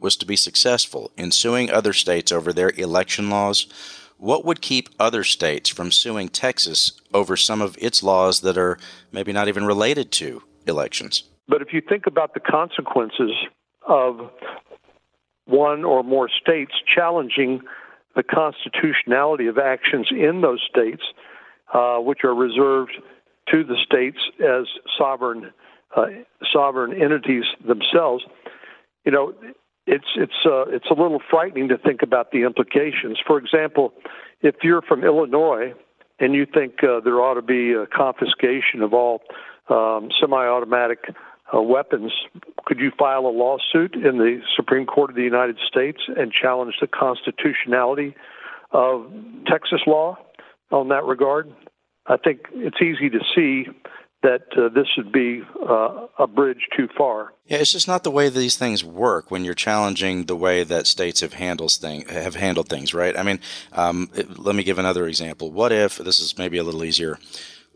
was 0.00 0.16
to 0.16 0.26
be 0.26 0.36
successful 0.36 1.10
in 1.16 1.30
suing 1.30 1.70
other 1.70 1.92
states 1.92 2.32
over 2.32 2.52
their 2.52 2.70
election 2.76 3.30
laws, 3.30 3.66
what 4.18 4.44
would 4.44 4.60
keep 4.60 4.88
other 4.98 5.24
states 5.24 5.68
from 5.68 5.90
suing 5.90 6.28
Texas 6.28 6.92
over 7.14 7.36
some 7.36 7.62
of 7.62 7.76
its 7.80 8.02
laws 8.02 8.40
that 8.40 8.58
are 8.58 8.78
maybe 9.12 9.32
not 9.32 9.48
even 9.48 9.64
related 9.64 10.12
to 10.12 10.42
elections? 10.66 11.24
But 11.48 11.62
if 11.62 11.72
you 11.72 11.80
think 11.80 12.06
about 12.06 12.34
the 12.34 12.40
consequences 12.40 13.32
of 13.88 14.30
one 15.46 15.84
or 15.84 16.02
more 16.02 16.28
states 16.28 16.72
challenging 16.94 17.62
the 18.14 18.22
constitutionality 18.22 19.46
of 19.46 19.58
actions 19.58 20.08
in 20.10 20.42
those 20.42 20.60
states, 20.68 21.02
uh, 21.72 21.98
which 21.98 22.20
are 22.24 22.34
reserved 22.34 22.92
to 23.50 23.64
the 23.64 23.76
states 23.84 24.18
as 24.40 24.66
sovereign 24.98 25.50
uh, 25.96 26.06
sovereign 26.52 26.92
entities 26.92 27.44
themselves. 27.66 28.24
You 29.04 29.12
know, 29.12 29.34
it's 29.90 30.06
it's 30.14 30.46
uh, 30.46 30.66
it's 30.68 30.86
a 30.88 30.94
little 30.94 31.20
frightening 31.28 31.68
to 31.68 31.78
think 31.78 32.02
about 32.02 32.30
the 32.30 32.42
implications. 32.42 33.18
For 33.26 33.38
example, 33.38 33.92
if 34.40 34.54
you're 34.62 34.82
from 34.82 35.02
Illinois 35.02 35.74
and 36.20 36.32
you 36.32 36.46
think 36.46 36.84
uh, 36.84 37.00
there 37.00 37.20
ought 37.20 37.34
to 37.34 37.42
be 37.42 37.72
a 37.72 37.86
confiscation 37.86 38.82
of 38.82 38.94
all 38.94 39.20
um, 39.68 40.10
semi-automatic 40.20 41.00
uh, 41.52 41.60
weapons, 41.60 42.12
could 42.66 42.78
you 42.78 42.92
file 42.96 43.26
a 43.26 43.34
lawsuit 43.34 43.94
in 43.94 44.18
the 44.18 44.40
Supreme 44.54 44.86
Court 44.86 45.10
of 45.10 45.16
the 45.16 45.22
United 45.22 45.58
States 45.66 45.98
and 46.16 46.32
challenge 46.32 46.74
the 46.80 46.86
constitutionality 46.86 48.14
of 48.70 49.10
Texas 49.46 49.80
law 49.88 50.16
on 50.70 50.88
that 50.88 51.04
regard? 51.04 51.52
I 52.06 52.16
think 52.16 52.42
it's 52.52 52.80
easy 52.80 53.10
to 53.10 53.18
see 53.34 53.66
that 54.22 54.42
uh, 54.56 54.68
this 54.68 54.86
would 54.96 55.12
be 55.12 55.42
uh, 55.68 56.06
a 56.18 56.26
bridge 56.26 56.68
too 56.76 56.88
far. 56.96 57.32
Yeah, 57.46 57.58
it's 57.58 57.72
just 57.72 57.88
not 57.88 58.04
the 58.04 58.10
way 58.10 58.28
these 58.28 58.56
things 58.56 58.84
work 58.84 59.30
when 59.30 59.44
you're 59.44 59.54
challenging 59.54 60.26
the 60.26 60.36
way 60.36 60.62
that 60.64 60.86
states 60.86 61.20
have 61.20 61.34
handled 61.34 61.72
thing 61.72 62.06
have 62.08 62.34
handled 62.34 62.68
things, 62.68 62.92
right? 62.92 63.16
I 63.16 63.22
mean, 63.22 63.40
um, 63.72 64.10
it, 64.14 64.38
let 64.38 64.54
me 64.54 64.62
give 64.62 64.78
another 64.78 65.06
example. 65.06 65.50
What 65.50 65.72
if 65.72 65.96
this 65.96 66.20
is 66.20 66.36
maybe 66.36 66.58
a 66.58 66.64
little 66.64 66.84
easier? 66.84 67.18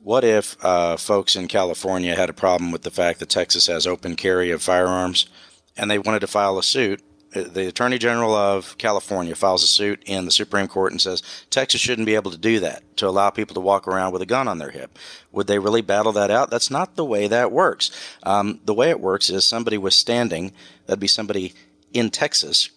What 0.02 0.24
if 0.24 0.62
uh, 0.62 0.96
folks 0.96 1.34
in 1.34 1.48
California 1.48 2.14
had 2.14 2.28
a 2.28 2.34
problem 2.34 2.72
with 2.72 2.82
the 2.82 2.90
fact 2.90 3.20
that 3.20 3.30
Texas 3.30 3.66
has 3.68 3.86
open 3.86 4.16
carry 4.16 4.50
of 4.50 4.62
firearms, 4.62 5.26
and 5.76 5.90
they 5.90 5.98
wanted 5.98 6.20
to 6.20 6.26
file 6.26 6.58
a 6.58 6.62
suit 6.62 7.02
the 7.34 7.66
Attorney 7.66 7.98
General 7.98 8.34
of 8.34 8.78
California 8.78 9.34
files 9.34 9.62
a 9.62 9.66
suit 9.66 10.02
in 10.06 10.24
the 10.24 10.30
Supreme 10.30 10.68
Court 10.68 10.92
and 10.92 11.00
says 11.00 11.22
Texas 11.50 11.80
shouldn't 11.80 12.06
be 12.06 12.14
able 12.14 12.30
to 12.30 12.38
do 12.38 12.60
that 12.60 12.82
to 12.96 13.08
allow 13.08 13.30
people 13.30 13.54
to 13.54 13.60
walk 13.60 13.88
around 13.88 14.12
with 14.12 14.22
a 14.22 14.26
gun 14.26 14.46
on 14.46 14.58
their 14.58 14.70
hip. 14.70 14.98
Would 15.32 15.48
they 15.48 15.58
really 15.58 15.82
battle 15.82 16.12
that 16.12 16.30
out? 16.30 16.50
That's 16.50 16.70
not 16.70 16.96
the 16.96 17.04
way 17.04 17.26
that 17.26 17.50
works. 17.52 17.90
Um, 18.22 18.60
the 18.64 18.74
way 18.74 18.90
it 18.90 19.00
works 19.00 19.30
is 19.30 19.44
somebody 19.44 19.76
was 19.76 19.94
standing, 19.94 20.52
that'd 20.86 21.00
be 21.00 21.08
somebody 21.08 21.54
in 21.92 22.10
Texas, 22.10 22.70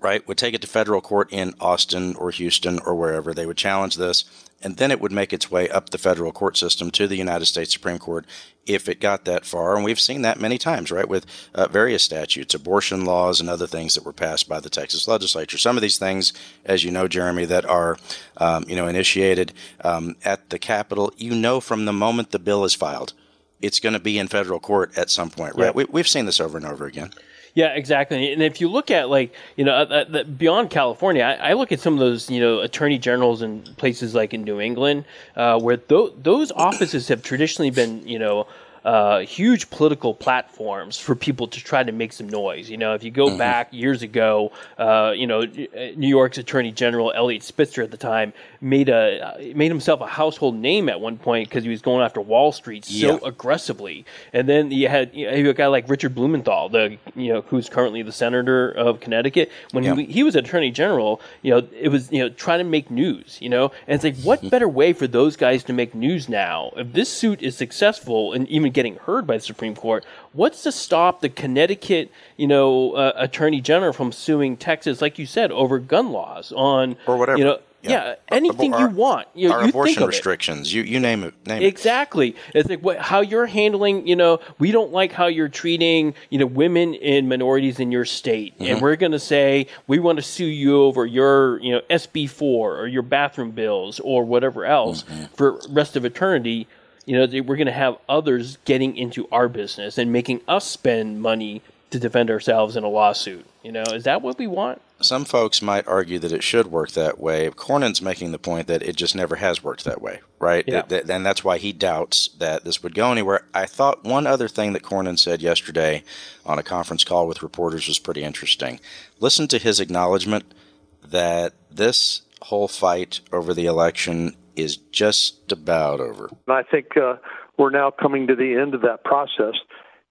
right, 0.00 0.26
would 0.26 0.38
take 0.38 0.54
it 0.54 0.60
to 0.62 0.66
federal 0.66 1.00
court 1.00 1.28
in 1.30 1.54
Austin 1.60 2.14
or 2.16 2.30
Houston 2.30 2.78
or 2.80 2.94
wherever. 2.94 3.32
They 3.32 3.46
would 3.46 3.56
challenge 3.56 3.96
this 3.96 4.24
and 4.62 4.76
then 4.76 4.90
it 4.90 5.00
would 5.00 5.12
make 5.12 5.32
its 5.32 5.50
way 5.50 5.68
up 5.70 5.90
the 5.90 5.98
federal 5.98 6.32
court 6.32 6.56
system 6.56 6.90
to 6.90 7.06
the 7.06 7.16
United 7.16 7.46
States 7.46 7.72
Supreme 7.72 7.98
Court 7.98 8.26
if 8.66 8.88
it 8.88 9.00
got 9.00 9.24
that 9.24 9.46
far. 9.46 9.74
And 9.74 9.84
we've 9.84 10.00
seen 10.00 10.22
that 10.22 10.38
many 10.38 10.58
times, 10.58 10.90
right, 10.90 11.08
with 11.08 11.24
uh, 11.54 11.66
various 11.68 12.02
statutes, 12.02 12.54
abortion 12.54 13.04
laws, 13.04 13.40
and 13.40 13.48
other 13.48 13.66
things 13.66 13.94
that 13.94 14.04
were 14.04 14.12
passed 14.12 14.48
by 14.48 14.60
the 14.60 14.68
Texas 14.68 15.08
legislature. 15.08 15.56
Some 15.56 15.76
of 15.76 15.82
these 15.82 15.98
things, 15.98 16.32
as 16.64 16.84
you 16.84 16.90
know, 16.90 17.08
Jeremy, 17.08 17.46
that 17.46 17.64
are, 17.64 17.96
um, 18.36 18.64
you 18.68 18.76
know, 18.76 18.86
initiated 18.86 19.52
um, 19.82 20.16
at 20.24 20.50
the 20.50 20.58
Capitol, 20.58 21.12
you 21.16 21.34
know 21.34 21.60
from 21.60 21.86
the 21.86 21.92
moment 21.92 22.30
the 22.30 22.38
bill 22.38 22.64
is 22.64 22.74
filed, 22.74 23.14
it's 23.62 23.80
going 23.80 23.92
to 23.94 23.98
be 23.98 24.18
in 24.18 24.28
federal 24.28 24.60
court 24.60 24.96
at 24.96 25.10
some 25.10 25.30
point, 25.30 25.54
right? 25.56 25.74
We, 25.74 25.84
we've 25.84 26.08
seen 26.08 26.26
this 26.26 26.40
over 26.40 26.56
and 26.56 26.66
over 26.66 26.86
again. 26.86 27.12
Yeah, 27.54 27.74
exactly. 27.74 28.32
And 28.32 28.42
if 28.42 28.60
you 28.60 28.68
look 28.68 28.90
at 28.90 29.10
like 29.10 29.34
you 29.56 29.64
know 29.64 29.72
uh, 29.72 30.04
uh, 30.12 30.22
beyond 30.24 30.70
California, 30.70 31.24
I, 31.24 31.50
I, 31.50 31.52
look 31.54 31.72
at 31.72 31.80
some 31.80 31.94
of 31.94 31.98
those 31.98 32.30
you 32.30 32.40
know 32.40 32.60
attorney 32.60 32.98
generals 32.98 33.42
in 33.42 33.62
places 33.76 34.14
like 34.14 34.32
in 34.32 34.44
New 34.44 34.60
England, 34.60 35.04
uh, 35.36 35.58
where 35.58 35.76
th- 35.76 36.12
those 36.22 36.52
offices 36.52 37.08
have 37.08 37.22
traditionally 37.22 37.70
been 37.70 38.06
you 38.06 38.18
know 38.18 38.46
uh, 38.84 39.20
huge 39.20 39.70
political 39.70 40.14
platforms 40.14 40.98
for 40.98 41.14
people 41.14 41.46
to 41.48 41.62
try 41.62 41.82
to 41.82 41.92
make 41.92 42.12
some 42.12 42.28
noise. 42.28 42.70
You 42.70 42.76
know, 42.76 42.94
if 42.94 43.02
you 43.04 43.10
go 43.10 43.28
mm-hmm. 43.28 43.38
back 43.38 43.72
years 43.72 44.02
ago, 44.02 44.52
uh, 44.78 45.12
you 45.14 45.26
know, 45.26 45.42
New 45.42 46.08
York's 46.08 46.38
Attorney 46.38 46.72
General 46.72 47.12
Eliot 47.12 47.42
Spitzer 47.42 47.82
at 47.82 47.90
the 47.90 47.96
time 47.96 48.32
made 48.60 48.88
a 48.88 49.52
made 49.54 49.70
himself 49.70 50.00
a 50.00 50.06
household 50.06 50.56
name 50.56 50.88
at 50.88 51.00
one 51.00 51.18
point 51.18 51.48
because 51.48 51.64
he 51.64 51.70
was 51.70 51.82
going 51.82 52.02
after 52.02 52.20
Wall 52.20 52.52
Street 52.52 52.84
so 52.84 52.92
yeah. 52.92 53.18
aggressively. 53.22 54.04
And 54.32 54.48
then 54.48 54.70
you 54.70 54.88
had, 54.88 55.14
you 55.14 55.26
had 55.26 55.46
a 55.46 55.54
guy 55.54 55.66
like 55.66 55.88
Richard 55.88 56.14
Blumenthal, 56.14 56.68
the 56.68 56.96
you 57.14 57.32
know 57.32 57.42
who's 57.42 57.68
currently 57.68 58.02
the 58.02 58.12
senator 58.12 58.70
of 58.70 59.00
Connecticut. 59.00 59.50
When 59.72 59.84
yeah. 59.84 59.94
he, 59.94 60.04
he 60.06 60.22
was 60.22 60.36
Attorney 60.36 60.70
General, 60.70 61.20
you 61.42 61.50
know, 61.50 61.66
it 61.78 61.88
was 61.88 62.10
you 62.10 62.20
know 62.20 62.28
trying 62.30 62.58
to 62.58 62.64
make 62.64 62.90
news. 62.90 63.38
You 63.40 63.50
know, 63.50 63.72
and 63.86 63.94
it's 63.94 64.04
like 64.04 64.16
what 64.24 64.38
mm-hmm. 64.38 64.48
better 64.48 64.68
way 64.68 64.92
for 64.92 65.06
those 65.06 65.36
guys 65.36 65.64
to 65.64 65.72
make 65.72 65.94
news 65.94 66.28
now? 66.28 66.72
If 66.76 66.92
this 66.92 67.10
suit 67.10 67.42
is 67.42 67.56
successful 67.56 68.32
and 68.32 68.48
even 68.48 68.69
getting 68.70 68.96
heard 68.96 69.26
by 69.26 69.36
the 69.36 69.42
Supreme 69.42 69.74
Court. 69.74 70.04
What's 70.32 70.62
to 70.62 70.72
stop 70.72 71.20
the 71.20 71.28
Connecticut, 71.28 72.10
you 72.36 72.46
know, 72.46 72.92
uh, 72.92 73.12
Attorney 73.16 73.60
General 73.60 73.92
from 73.92 74.12
suing 74.12 74.56
Texas, 74.56 75.00
like 75.00 75.18
you 75.18 75.26
said, 75.26 75.50
over 75.52 75.78
gun 75.78 76.10
laws 76.10 76.52
on 76.52 76.96
or 77.06 77.16
whatever, 77.16 77.38
you 77.38 77.44
know, 77.44 77.58
yeah, 77.82 77.90
yeah 77.90 78.14
anything 78.30 78.74
our, 78.74 78.80
you 78.80 78.88
want. 78.88 79.28
You, 79.34 79.52
our 79.52 79.62
you 79.62 79.68
abortion 79.70 80.04
restrictions. 80.04 80.72
You 80.72 80.82
you 80.82 81.00
name 81.00 81.24
it. 81.24 81.34
Name 81.46 81.62
exactly. 81.62 82.30
It. 82.30 82.36
It's 82.54 82.68
like 82.68 82.80
what, 82.80 82.98
how 82.98 83.20
you're 83.20 83.46
handling. 83.46 84.06
You 84.06 84.16
know, 84.16 84.40
we 84.58 84.70
don't 84.70 84.92
like 84.92 85.12
how 85.12 85.26
you're 85.26 85.48
treating 85.48 86.14
you 86.28 86.38
know 86.38 86.46
women 86.46 86.94
and 86.96 87.28
minorities 87.28 87.80
in 87.80 87.90
your 87.90 88.04
state, 88.04 88.54
mm-hmm. 88.54 88.72
and 88.72 88.82
we're 88.82 88.96
going 88.96 89.12
to 89.12 89.18
say 89.18 89.66
we 89.86 89.98
want 89.98 90.16
to 90.16 90.22
sue 90.22 90.44
you 90.44 90.82
over 90.82 91.06
your 91.06 91.58
you 91.60 91.72
know 91.72 91.80
SB 91.90 92.28
four 92.28 92.78
or 92.78 92.86
your 92.86 93.02
bathroom 93.02 93.50
bills 93.50 94.00
or 94.00 94.24
whatever 94.24 94.64
else 94.64 95.04
mm-hmm. 95.04 95.24
for 95.34 95.60
rest 95.70 95.96
of 95.96 96.04
eternity 96.04 96.66
you 97.10 97.18
know, 97.18 97.42
we're 97.42 97.56
going 97.56 97.66
to 97.66 97.72
have 97.72 97.98
others 98.08 98.56
getting 98.64 98.96
into 98.96 99.26
our 99.32 99.48
business 99.48 99.98
and 99.98 100.12
making 100.12 100.40
us 100.46 100.64
spend 100.64 101.20
money 101.20 101.60
to 101.90 101.98
defend 101.98 102.30
ourselves 102.30 102.76
in 102.76 102.84
a 102.84 102.88
lawsuit. 102.88 103.44
You 103.64 103.72
know, 103.72 103.82
is 103.82 104.04
that 104.04 104.22
what 104.22 104.38
we 104.38 104.46
want? 104.46 104.80
Some 105.00 105.24
folks 105.24 105.60
might 105.60 105.88
argue 105.88 106.20
that 106.20 106.30
it 106.30 106.44
should 106.44 106.68
work 106.68 106.92
that 106.92 107.18
way. 107.18 107.50
Cornyn's 107.50 108.00
making 108.00 108.30
the 108.30 108.38
point 108.38 108.68
that 108.68 108.82
it 108.82 108.94
just 108.94 109.16
never 109.16 109.34
has 109.36 109.60
worked 109.60 109.84
that 109.86 110.00
way, 110.00 110.20
right? 110.38 110.62
Yeah. 110.68 110.84
It, 110.88 111.10
and 111.10 111.26
that's 111.26 111.42
why 111.42 111.58
he 111.58 111.72
doubts 111.72 112.28
that 112.38 112.62
this 112.62 112.80
would 112.84 112.94
go 112.94 113.10
anywhere. 113.10 113.44
I 113.52 113.66
thought 113.66 114.04
one 114.04 114.28
other 114.28 114.46
thing 114.46 114.72
that 114.74 114.84
Cornyn 114.84 115.18
said 115.18 115.42
yesterday 115.42 116.04
on 116.46 116.60
a 116.60 116.62
conference 116.62 117.02
call 117.02 117.26
with 117.26 117.42
reporters 117.42 117.88
was 117.88 117.98
pretty 117.98 118.22
interesting. 118.22 118.78
Listen 119.18 119.48
to 119.48 119.58
his 119.58 119.80
acknowledgement 119.80 120.54
that 121.02 121.54
this 121.72 122.22
whole 122.42 122.68
fight 122.68 123.18
over 123.32 123.52
the 123.52 123.66
election 123.66 124.36
is 124.60 124.76
just 124.76 125.52
about 125.52 126.00
over. 126.00 126.30
I 126.48 126.62
think 126.62 126.96
uh, 126.96 127.16
we're 127.58 127.70
now 127.70 127.90
coming 127.90 128.26
to 128.28 128.34
the 128.34 128.54
end 128.54 128.74
of 128.74 128.82
that 128.82 129.04
process, 129.04 129.54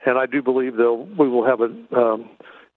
and 0.05 0.17
I 0.17 0.25
do 0.25 0.41
believe 0.41 0.75
that 0.77 1.07
we 1.17 1.27
will 1.27 1.45
have 1.45 1.61
a. 1.61 1.99
Um, 1.99 2.29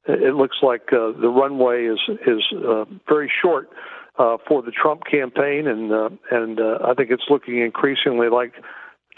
it 0.06 0.34
looks 0.34 0.56
like 0.62 0.92
uh, 0.92 1.12
the 1.12 1.28
runway 1.28 1.84
is 1.84 2.00
is 2.26 2.42
uh, 2.66 2.84
very 3.08 3.30
short 3.40 3.70
uh, 4.18 4.36
for 4.48 4.62
the 4.62 4.72
Trump 4.72 5.02
campaign, 5.10 5.66
and 5.66 5.92
uh, 5.92 6.10
and 6.30 6.60
uh, 6.60 6.78
I 6.84 6.94
think 6.94 7.10
it's 7.10 7.24
looking 7.30 7.58
increasingly 7.58 8.28
like 8.28 8.54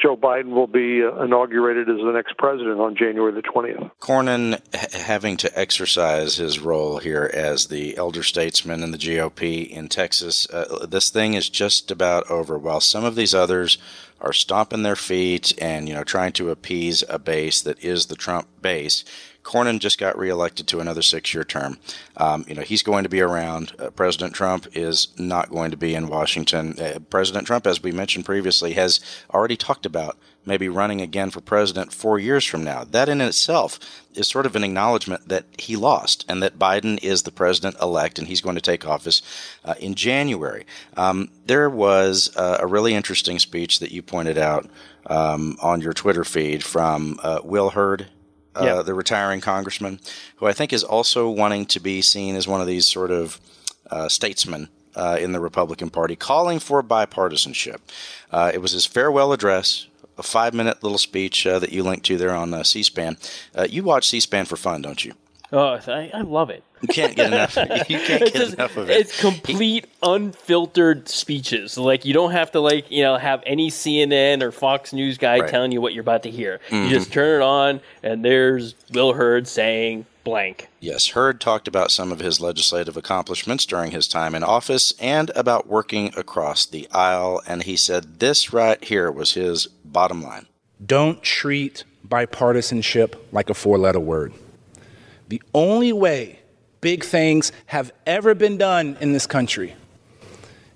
Joe 0.00 0.16
Biden 0.16 0.50
will 0.50 0.66
be 0.66 1.02
uh, 1.02 1.22
inaugurated 1.22 1.88
as 1.88 1.98
the 1.98 2.12
next 2.12 2.36
president 2.36 2.80
on 2.80 2.96
January 2.96 3.32
the 3.32 3.42
20th. 3.42 3.90
Cornyn 4.00 4.60
having 4.92 5.36
to 5.38 5.58
exercise 5.58 6.36
his 6.36 6.58
role 6.58 6.98
here 6.98 7.30
as 7.32 7.66
the 7.66 7.96
elder 7.96 8.22
statesman 8.22 8.82
in 8.82 8.90
the 8.90 8.98
GOP 8.98 9.68
in 9.68 9.88
Texas, 9.88 10.48
uh, 10.50 10.86
this 10.86 11.10
thing 11.10 11.34
is 11.34 11.48
just 11.48 11.90
about 11.90 12.28
over. 12.30 12.58
While 12.58 12.80
some 12.80 13.04
of 13.04 13.14
these 13.14 13.34
others 13.34 13.78
are 14.20 14.32
stomping 14.32 14.82
their 14.82 14.96
feet 14.96 15.52
and 15.60 15.88
you 15.88 15.94
know 15.94 16.04
trying 16.04 16.32
to 16.32 16.50
appease 16.50 17.04
a 17.08 17.18
base 17.18 17.60
that 17.62 17.82
is 17.84 18.06
the 18.06 18.16
Trump 18.16 18.48
base, 18.60 19.04
Cornyn 19.44 19.78
just 19.78 19.98
got 19.98 20.18
reelected 20.18 20.66
to 20.68 20.80
another 20.80 21.02
six-year 21.02 21.44
term. 21.44 21.78
Um, 22.16 22.44
you 22.48 22.54
know, 22.54 22.62
he's 22.62 22.82
going 22.82 23.04
to 23.04 23.08
be 23.08 23.20
around. 23.20 23.72
Uh, 23.78 23.90
President 23.90 24.34
Trump 24.34 24.66
is 24.72 25.08
not 25.18 25.50
going 25.50 25.70
to 25.70 25.76
be 25.76 25.94
in 25.94 26.08
Washington. 26.08 26.78
Uh, 26.80 26.98
President 27.10 27.46
Trump, 27.46 27.66
as 27.66 27.82
we 27.82 27.92
mentioned 27.92 28.24
previously, 28.24 28.72
has 28.72 29.00
already 29.32 29.56
talked 29.56 29.86
about 29.86 30.16
maybe 30.46 30.68
running 30.68 31.00
again 31.00 31.30
for 31.30 31.40
president 31.40 31.92
four 31.92 32.18
years 32.18 32.44
from 32.44 32.64
now. 32.64 32.84
That 32.84 33.08
in 33.08 33.20
itself 33.20 33.78
is 34.14 34.28
sort 34.28 34.46
of 34.46 34.54
an 34.56 34.64
acknowledgement 34.64 35.28
that 35.28 35.46
he 35.58 35.76
lost 35.76 36.24
and 36.28 36.42
that 36.42 36.58
Biden 36.58 37.02
is 37.02 37.22
the 37.22 37.30
president 37.30 37.76
elect 37.80 38.18
and 38.18 38.28
he's 38.28 38.40
going 38.40 38.54
to 38.54 38.60
take 38.60 38.86
office 38.86 39.22
uh, 39.64 39.74
in 39.80 39.94
January. 39.94 40.66
Um, 40.96 41.30
there 41.46 41.70
was 41.70 42.34
uh, 42.36 42.58
a 42.60 42.66
really 42.66 42.94
interesting 42.94 43.38
speech 43.38 43.78
that 43.80 43.92
you 43.92 44.02
pointed 44.02 44.38
out 44.38 44.68
um, 45.06 45.56
on 45.60 45.80
your 45.80 45.92
Twitter 45.92 46.24
feed 46.24 46.62
from 46.62 47.18
uh, 47.22 47.40
Will 47.42 47.70
Hurd 47.70 48.08
uh, 48.54 48.82
the 48.82 48.94
retiring 48.94 49.40
congressman, 49.40 50.00
who 50.36 50.46
I 50.46 50.52
think 50.52 50.72
is 50.72 50.84
also 50.84 51.28
wanting 51.28 51.66
to 51.66 51.80
be 51.80 52.02
seen 52.02 52.36
as 52.36 52.48
one 52.48 52.60
of 52.60 52.66
these 52.66 52.86
sort 52.86 53.10
of 53.10 53.40
uh, 53.90 54.08
statesmen 54.08 54.68
uh, 54.94 55.18
in 55.20 55.32
the 55.32 55.40
Republican 55.40 55.90
Party, 55.90 56.16
calling 56.16 56.58
for 56.58 56.82
bipartisanship. 56.82 57.78
Uh, 58.30 58.50
it 58.54 58.58
was 58.58 58.72
his 58.72 58.86
farewell 58.86 59.32
address, 59.32 59.86
a 60.16 60.22
five 60.22 60.54
minute 60.54 60.82
little 60.82 60.98
speech 60.98 61.46
uh, 61.46 61.58
that 61.58 61.72
you 61.72 61.82
linked 61.82 62.06
to 62.06 62.16
there 62.16 62.34
on 62.34 62.64
C 62.64 62.82
SPAN. 62.82 63.16
you 63.68 63.82
watch 63.82 64.08
C 64.08 64.20
SPAN 64.20 64.44
for 64.44 64.56
fun, 64.56 64.82
don't 64.82 65.04
you? 65.04 65.14
Oh, 65.54 65.78
I, 65.86 66.10
I 66.12 66.20
love 66.22 66.50
it. 66.50 66.62
You 66.82 66.88
can't 66.88 67.14
get 67.16 67.28
enough. 67.32 67.56
You 67.88 67.98
can't 67.98 68.24
get 68.24 68.34
just- 68.34 68.54
enough 68.54 68.76
of 68.76 68.90
it. 68.90 68.96
It's 68.98 69.18
complete 69.20 69.86
unfiltered 70.02 71.08
speeches. 71.08 71.78
Like 71.78 72.04
you 72.04 72.12
don't 72.12 72.32
have 72.32 72.50
to 72.52 72.60
like 72.60 72.90
you 72.90 73.02
know 73.02 73.16
have 73.16 73.42
any 73.46 73.70
CNN 73.70 74.42
or 74.42 74.50
Fox 74.52 74.92
News 74.92 75.16
guy 75.16 75.34
Right. 75.34 75.42
Mm-hmm. 75.42 75.50
telling 75.50 75.72
you 75.72 75.80
what 75.80 75.94
you're 75.94 76.02
about 76.02 76.24
to 76.24 76.30
hear. 76.30 76.60
You 76.70 76.88
just 76.90 77.12
turn 77.12 77.40
it 77.40 77.44
on, 77.44 77.80
and 78.02 78.24
there's 78.24 78.74
Will 78.92 79.12
Hurd 79.14 79.46
saying 79.48 80.06
blank. 80.24 80.68
Yes, 80.80 81.08
Hurd 81.08 81.40
talked 81.40 81.68
about 81.68 81.90
some 81.90 82.10
of 82.12 82.18
his 82.20 82.40
legislative 82.40 82.96
accomplishments 82.96 83.64
during 83.66 83.90
his 83.92 84.08
time 84.08 84.34
in 84.34 84.42
office 84.42 84.92
and 85.00 85.30
about 85.36 85.66
working 85.68 86.12
across 86.16 86.66
the 86.66 86.88
aisle. 86.92 87.42
And 87.46 87.62
he 87.62 87.76
said 87.76 88.20
this 88.20 88.52
right 88.52 88.82
here 88.82 89.10
was 89.12 89.34
his 89.34 89.66
bottom 89.84 90.22
line. 90.22 90.46
Don't 90.84 91.22
treat 91.22 91.84
bipartisanship 92.06 93.14
like 93.32 93.48
a 93.50 93.54
four 93.54 93.78
letter 93.78 94.00
word. 94.00 94.32
The 95.34 95.42
only 95.52 95.92
way 95.92 96.38
big 96.80 97.02
things 97.02 97.50
have 97.66 97.92
ever 98.06 98.36
been 98.36 98.56
done 98.56 98.96
in 99.00 99.12
this 99.12 99.26
country 99.26 99.74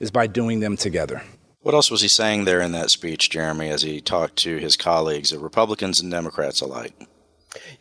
is 0.01 0.11
by 0.11 0.27
doing 0.27 0.59
them 0.59 0.77
together. 0.77 1.23
What 1.61 1.77
else 1.77 1.93
was 1.93 2.01
he 2.01 2.09
saying 2.09 2.45
there 2.45 2.61
in 2.61 2.73
that 2.73 2.91
speech, 2.91 3.31
Jeremy, 3.31 3.69
as 3.69 3.83
he 3.83 4.01
talked 4.01 4.35
to 4.39 4.57
his 4.57 4.77
colleagues, 4.77 5.33
Republicans 5.33 6.01
and 6.01 6.11
Democrats 6.11 6.61
alike? 6.61 6.93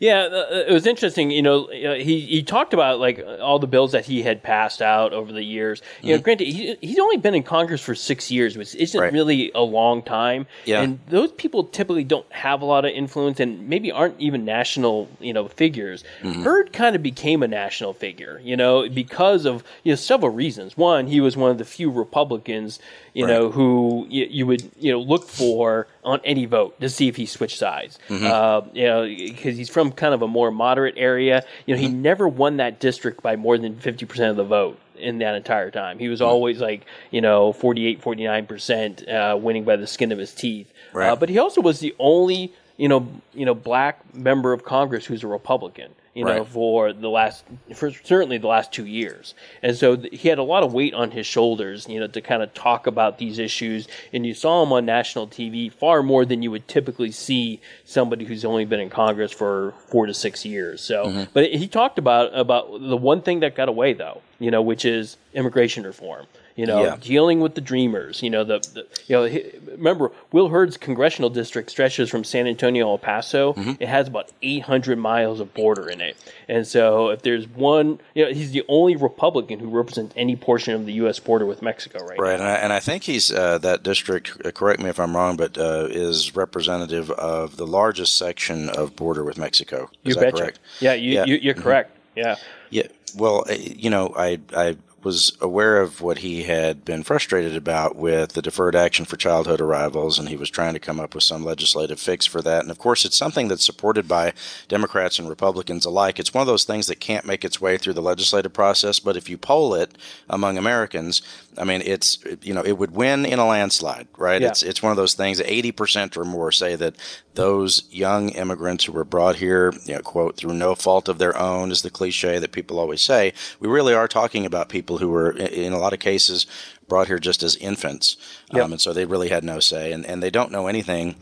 Yeah, 0.00 0.20
uh, 0.22 0.64
it 0.68 0.72
was 0.72 0.86
interesting. 0.86 1.30
You 1.30 1.42
know, 1.42 1.64
uh, 1.66 1.94
he 1.96 2.20
he 2.20 2.42
talked 2.42 2.72
about 2.72 3.00
like 3.00 3.22
all 3.40 3.58
the 3.58 3.66
bills 3.66 3.92
that 3.92 4.06
he 4.06 4.22
had 4.22 4.42
passed 4.42 4.80
out 4.80 5.12
over 5.12 5.30
the 5.30 5.42
years. 5.42 5.82
You 6.02 6.16
know, 6.16 6.22
granted, 6.22 6.46
he, 6.48 6.74
he's 6.80 6.98
only 6.98 7.18
been 7.18 7.34
in 7.34 7.42
Congress 7.42 7.82
for 7.82 7.94
six 7.94 8.30
years, 8.30 8.56
which 8.56 8.74
isn't 8.74 8.98
Mm-hmm. 8.98 9.04
Right. 9.04 9.12
really 9.12 9.52
a 9.54 9.60
long 9.60 10.02
time. 10.02 10.46
Yeah. 10.64 10.80
and 10.80 10.98
those 11.08 11.30
people 11.32 11.64
typically 11.64 12.02
don't 12.04 12.30
have 12.32 12.62
a 12.62 12.64
lot 12.64 12.86
of 12.86 12.92
influence, 12.92 13.38
and 13.40 13.68
maybe 13.68 13.92
aren't 13.92 14.18
even 14.18 14.44
national, 14.46 15.08
you 15.20 15.32
know, 15.34 15.48
figures. 15.48 16.02
Mm-hmm. 16.22 16.42
Hurd 16.42 16.72
kind 16.72 16.96
of 16.96 17.02
became 17.02 17.42
a 17.42 17.48
national 17.48 17.92
figure, 17.92 18.40
you 18.42 18.56
know, 18.56 18.88
because 18.88 19.44
of 19.44 19.62
you 19.84 19.92
know 19.92 19.96
several 19.96 20.30
reasons. 20.32 20.76
One, 20.78 21.06
he 21.08 21.20
was 21.20 21.36
one 21.36 21.50
of 21.50 21.58
the 21.58 21.64
few 21.66 21.90
Republicans, 21.90 22.78
you 23.12 23.26
Right. 23.26 23.32
know, 23.32 23.50
who 23.50 24.06
you, 24.08 24.26
you 24.30 24.46
would 24.46 24.70
you 24.78 24.92
know 24.92 25.00
look 25.00 25.28
for 25.28 25.86
on 26.08 26.20
any 26.24 26.46
vote 26.46 26.80
to 26.80 26.88
see 26.88 27.06
if 27.08 27.16
he 27.16 27.26
switched 27.26 27.58
sides. 27.58 27.98
Mm-hmm. 28.08 28.26
Uh, 28.26 28.60
you 28.72 28.86
know, 28.86 29.04
because 29.06 29.56
he's 29.56 29.68
from 29.68 29.92
kind 29.92 30.14
of 30.14 30.22
a 30.22 30.28
more 30.28 30.50
moderate 30.50 30.94
area. 30.96 31.44
You 31.66 31.74
know, 31.74 31.80
he 31.80 31.88
Mm-hmm. 31.88 32.02
never 32.02 32.26
won 32.28 32.56
that 32.56 32.80
district 32.80 33.22
by 33.22 33.36
more 33.36 33.58
than 33.58 33.76
fifty 33.78 34.06
percent 34.06 34.30
of 34.30 34.36
the 34.36 34.44
vote 34.44 34.78
in 34.96 35.18
that 35.18 35.34
entire 35.36 35.70
time. 35.70 35.98
He 35.98 36.08
was 36.08 36.20
Mm-hmm. 36.20 36.28
always 36.30 36.60
like 36.60 36.86
you 37.10 37.20
know 37.20 37.52
48, 37.52 38.02
49 38.02 38.46
percent, 38.46 39.08
uh, 39.08 39.38
winning 39.40 39.64
by 39.64 39.76
the 39.76 39.86
skin 39.86 40.10
of 40.12 40.18
his 40.18 40.34
teeth. 40.34 40.72
Right. 40.92 41.10
Uh, 41.10 41.16
but 41.16 41.28
he 41.28 41.38
also 41.38 41.60
was 41.60 41.80
the 41.80 41.94
only 41.98 42.52
you 42.78 42.88
know 42.88 43.06
you 43.34 43.44
know 43.44 43.54
black 43.54 44.00
member 44.14 44.54
of 44.54 44.64
Congress 44.64 45.04
who's 45.04 45.22
a 45.22 45.28
Republican. 45.28 45.92
You 46.14 46.24
know, 46.24 46.38
Right. 46.38 46.48
for 46.48 46.92
the 46.92 47.08
last, 47.08 47.44
for 47.76 47.92
certainly 47.92 48.38
the 48.38 48.48
last 48.48 48.72
two 48.72 48.86
years, 48.86 49.34
and 49.62 49.76
so 49.76 49.94
th- 49.94 50.20
he 50.20 50.28
had 50.28 50.38
a 50.38 50.42
lot 50.42 50.64
of 50.64 50.72
weight 50.72 50.92
on 50.92 51.12
his 51.12 51.26
shoulders. 51.28 51.86
You 51.88 52.00
know, 52.00 52.08
to 52.08 52.20
kind 52.20 52.42
of 52.42 52.52
talk 52.54 52.88
about 52.88 53.18
these 53.18 53.38
issues, 53.38 53.86
and 54.12 54.26
you 54.26 54.34
saw 54.34 54.64
him 54.64 54.72
on 54.72 54.84
national 54.84 55.28
TV 55.28 55.72
far 55.72 56.02
more 56.02 56.24
than 56.24 56.42
you 56.42 56.50
would 56.50 56.66
typically 56.66 57.12
see 57.12 57.60
somebody 57.84 58.24
who's 58.24 58.44
only 58.44 58.64
been 58.64 58.80
in 58.80 58.90
Congress 58.90 59.30
for 59.30 59.74
four 59.86 60.06
to 60.06 60.14
six 60.14 60.44
years. 60.44 60.80
So, 60.80 61.04
Mm-hmm. 61.04 61.24
but 61.34 61.50
he 61.52 61.68
talked 61.68 62.00
about 62.00 62.36
about 62.36 62.80
the 62.80 62.96
one 62.96 63.22
thing 63.22 63.38
that 63.40 63.54
got 63.54 63.68
away 63.68 63.92
though, 63.92 64.20
you 64.40 64.50
know, 64.50 64.62
which 64.62 64.84
is 64.84 65.18
immigration 65.34 65.84
reform. 65.84 66.26
You 66.58 66.66
know, 66.66 66.82
Yeah. 66.82 66.96
dealing 67.00 67.38
with 67.38 67.54
the 67.54 67.60
dreamers. 67.60 68.20
You 68.20 68.30
know, 68.30 68.42
the, 68.42 68.58
the 68.74 68.84
you 69.06 69.14
know, 69.16 69.72
remember 69.76 70.10
Will 70.32 70.48
Hurd's 70.48 70.76
congressional 70.76 71.30
district 71.30 71.70
stretches 71.70 72.10
from 72.10 72.24
San 72.24 72.48
Antonio 72.48 72.84
to 72.86 72.90
El 72.90 72.98
Paso. 72.98 73.52
Mm-hmm. 73.54 73.72
It 73.80 73.88
has 73.88 74.08
about 74.08 74.30
800 74.42 74.98
miles 74.98 75.38
of 75.38 75.54
border 75.54 75.88
in 75.88 76.00
it, 76.00 76.16
and 76.48 76.66
so 76.66 77.10
if 77.10 77.22
there's 77.22 77.46
one, 77.48 78.00
you 78.16 78.24
know, 78.24 78.32
he's 78.32 78.50
the 78.50 78.64
only 78.66 78.96
Republican 78.96 79.60
who 79.60 79.68
represents 79.68 80.12
any 80.16 80.34
portion 80.34 80.74
of 80.74 80.84
the 80.84 80.94
U.S. 81.04 81.20
border 81.20 81.46
with 81.46 81.62
Mexico 81.62 82.04
right, 82.04 82.18
Right, 82.18 82.38
now. 82.40 82.44
and 82.46 82.52
I, 82.52 82.54
and 82.56 82.72
I 82.72 82.80
think 82.80 83.04
he's 83.04 83.30
uh, 83.30 83.58
that 83.58 83.84
district. 83.84 84.32
uh, 84.44 84.50
Correct 84.50 84.80
me 84.80 84.88
if 84.90 84.98
I'm 84.98 85.14
wrong, 85.16 85.36
but 85.36 85.56
uh, 85.56 85.86
is 85.90 86.34
representative 86.34 87.10
of 87.12 87.56
the 87.56 87.66
largest 87.68 88.18
section 88.18 88.68
of 88.70 88.96
border 88.96 89.22
with 89.22 89.38
Mexico. 89.38 89.90
Is 90.04 90.08
You 90.08 90.14
that 90.14 90.20
betcha. 90.32 90.36
correct? 90.42 90.58
Yeah, 90.80 90.94
you, 90.94 91.12
Yeah. 91.12 91.24
You, 91.24 91.36
you're 91.36 91.54
Mhm. 91.54 91.62
correct. 91.62 91.96
Yeah. 92.16 92.34
Yeah. 92.70 92.88
Well, 93.16 93.44
uh, 93.48 93.54
you 93.54 93.90
know, 93.90 94.12
I 94.16 94.40
I 94.56 94.76
was 95.04 95.36
aware 95.40 95.80
of 95.80 96.00
what 96.00 96.18
he 96.18 96.42
had 96.42 96.84
been 96.84 97.02
frustrated 97.02 97.56
about 97.56 97.96
with 97.96 98.32
the 98.32 98.42
deferred 98.42 98.74
action 98.74 99.04
for 99.04 99.16
childhood 99.16 99.60
arrivals, 99.60 100.18
and 100.18 100.28
he 100.28 100.36
was 100.36 100.50
trying 100.50 100.74
to 100.74 100.80
come 100.80 100.98
up 100.98 101.14
with 101.14 101.24
some 101.24 101.44
legislative 101.44 102.00
fix 102.00 102.26
for 102.26 102.42
that. 102.42 102.62
And 102.62 102.70
of 102.70 102.78
course, 102.78 103.04
it's 103.04 103.16
something 103.16 103.48
that's 103.48 103.64
supported 103.64 104.08
by 104.08 104.32
Democrats 104.68 105.18
and 105.18 105.28
Republicans 105.28 105.84
alike. 105.84 106.18
It's 106.18 106.34
one 106.34 106.42
of 106.42 106.46
those 106.46 106.64
things 106.64 106.86
that 106.88 107.00
can't 107.00 107.26
make 107.26 107.44
its 107.44 107.60
way 107.60 107.76
through 107.76 107.94
the 107.94 108.02
legislative 108.02 108.52
process, 108.52 108.98
but 108.98 109.16
if 109.16 109.28
you 109.28 109.38
poll 109.38 109.74
it 109.74 109.96
among 110.28 110.58
Americans, 110.58 111.22
I 111.58 111.64
mean, 111.64 111.82
it's 111.84 112.18
you 112.42 112.54
know, 112.54 112.62
it 112.62 112.78
would 112.78 112.92
win 112.92 113.26
in 113.26 113.38
a 113.38 113.46
landslide, 113.46 114.08
right? 114.16 114.40
Yeah. 114.40 114.48
It's 114.48 114.62
it's 114.62 114.82
one 114.82 114.90
of 114.90 114.96
those 114.96 115.14
things. 115.14 115.40
Eighty 115.40 115.72
percent 115.72 116.16
or 116.16 116.24
more 116.24 116.52
say 116.52 116.76
that 116.76 116.96
those 117.34 117.84
young 117.90 118.30
immigrants 118.30 118.84
who 118.84 118.92
were 118.92 119.04
brought 119.04 119.36
here, 119.36 119.72
you 119.84 119.94
know, 119.94 120.00
quote, 120.00 120.36
through 120.36 120.54
no 120.54 120.74
fault 120.74 121.08
of 121.08 121.18
their 121.18 121.36
own, 121.36 121.70
is 121.70 121.82
the 121.82 121.90
cliche 121.90 122.38
that 122.38 122.52
people 122.52 122.78
always 122.78 123.00
say. 123.00 123.32
We 123.60 123.68
really 123.68 123.94
are 123.94 124.08
talking 124.08 124.46
about 124.46 124.68
people 124.68 124.98
who 124.98 125.08
were, 125.08 125.30
in 125.32 125.72
a 125.72 125.78
lot 125.78 125.92
of 125.92 126.00
cases, 126.00 126.46
brought 126.88 127.06
here 127.08 127.18
just 127.18 127.42
as 127.42 127.56
infants, 127.56 128.16
Yep. 128.52 128.64
um, 128.64 128.72
and 128.72 128.80
so 128.80 128.92
they 128.92 129.04
really 129.04 129.28
had 129.28 129.44
no 129.44 129.60
say, 129.60 129.92
and 129.92 130.04
and 130.06 130.22
they 130.22 130.30
don't 130.30 130.52
know 130.52 130.66
anything. 130.66 131.16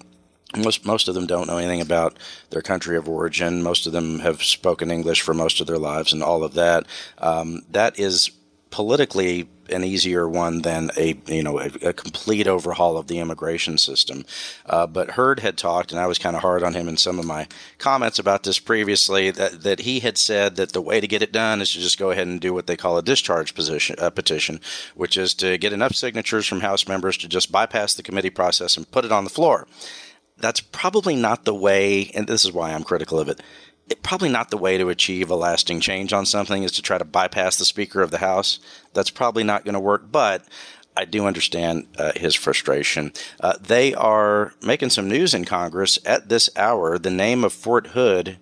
Most 0.56 0.86
most 0.86 1.08
of 1.08 1.14
them 1.14 1.26
don't 1.26 1.48
know 1.48 1.58
anything 1.58 1.80
about 1.80 2.16
their 2.50 2.62
country 2.62 2.96
of 2.96 3.08
origin. 3.08 3.62
Most 3.62 3.86
of 3.86 3.92
them 3.92 4.20
have 4.20 4.42
spoken 4.42 4.90
English 4.90 5.20
for 5.20 5.34
most 5.34 5.60
of 5.60 5.66
their 5.66 5.78
lives, 5.78 6.12
and 6.12 6.22
all 6.22 6.44
of 6.44 6.54
that. 6.54 6.86
Um, 7.18 7.62
that 7.70 7.98
is 7.98 8.30
politically 8.70 9.48
an 9.68 9.84
easier 9.84 10.28
one 10.28 10.62
than 10.62 10.90
a 10.96 11.18
you 11.26 11.42
know 11.42 11.58
a, 11.58 11.66
a 11.82 11.92
complete 11.92 12.46
overhaul 12.46 12.96
of 12.96 13.06
the 13.06 13.18
immigration 13.18 13.78
system. 13.78 14.24
Uh, 14.64 14.86
but 14.86 15.12
Hurd 15.12 15.40
had 15.40 15.56
talked, 15.56 15.92
and 15.92 16.00
I 16.00 16.06
was 16.06 16.18
kind 16.18 16.36
of 16.36 16.42
hard 16.42 16.62
on 16.62 16.74
him 16.74 16.88
in 16.88 16.96
some 16.96 17.18
of 17.18 17.24
my 17.24 17.48
comments 17.78 18.18
about 18.18 18.42
this 18.42 18.58
previously. 18.58 19.30
That 19.30 19.62
that 19.62 19.80
he 19.80 20.00
had 20.00 20.18
said 20.18 20.56
that 20.56 20.72
the 20.72 20.80
way 20.80 21.00
to 21.00 21.06
get 21.08 21.22
it 21.22 21.32
done 21.32 21.60
is 21.60 21.72
to 21.72 21.80
just 21.80 21.98
go 21.98 22.10
ahead 22.10 22.26
and 22.26 22.40
do 22.40 22.54
what 22.54 22.66
they 22.66 22.76
call 22.76 22.98
a 22.98 23.02
discharge 23.02 23.54
position, 23.54 23.96
uh, 23.98 24.10
petition, 24.10 24.60
which 24.94 25.16
is 25.16 25.34
to 25.34 25.58
get 25.58 25.72
enough 25.72 25.94
signatures 25.94 26.46
from 26.46 26.60
House 26.60 26.86
members 26.86 27.16
to 27.18 27.28
just 27.28 27.52
bypass 27.52 27.94
the 27.94 28.02
committee 28.02 28.30
process 28.30 28.76
and 28.76 28.90
put 28.90 29.04
it 29.04 29.12
on 29.12 29.24
the 29.24 29.30
floor 29.30 29.66
that's 30.38 30.60
probably 30.60 31.16
not 31.16 31.44
the 31.44 31.54
way, 31.54 32.10
and 32.14 32.26
this 32.26 32.44
is 32.44 32.52
why 32.52 32.72
I'm 32.72 32.84
critical 32.84 33.18
of 33.18 33.28
it. 33.28 33.40
Probably 34.02 34.28
not 34.28 34.50
the 34.50 34.58
way 34.58 34.78
to 34.78 34.88
achieve 34.88 35.30
a 35.30 35.36
lasting 35.36 35.80
change 35.80 36.12
on 36.12 36.26
something 36.26 36.62
is 36.62 36.72
to 36.72 36.82
try 36.82 36.98
to 36.98 37.04
bypass 37.04 37.56
the 37.56 37.64
Speaker 37.64 38.02
of 38.02 38.10
the 38.10 38.18
House. 38.18 38.58
That's 38.94 39.10
probably 39.10 39.44
not 39.44 39.64
going 39.64 39.74
to 39.74 39.80
work, 39.80 40.10
but 40.10 40.44
I 40.96 41.04
do 41.04 41.26
understand 41.26 41.86
uh, 41.98 42.12
his 42.16 42.34
frustration. 42.34 43.12
Uh, 43.40 43.54
they 43.60 43.94
are 43.94 44.54
making 44.62 44.90
some 44.90 45.08
news 45.08 45.34
in 45.34 45.44
Congress 45.44 45.98
at 46.04 46.28
this 46.28 46.48
hour. 46.56 46.98
The 46.98 47.10
name 47.10 47.44
of 47.44 47.52
Fort 47.52 47.88
Hood 47.88 48.38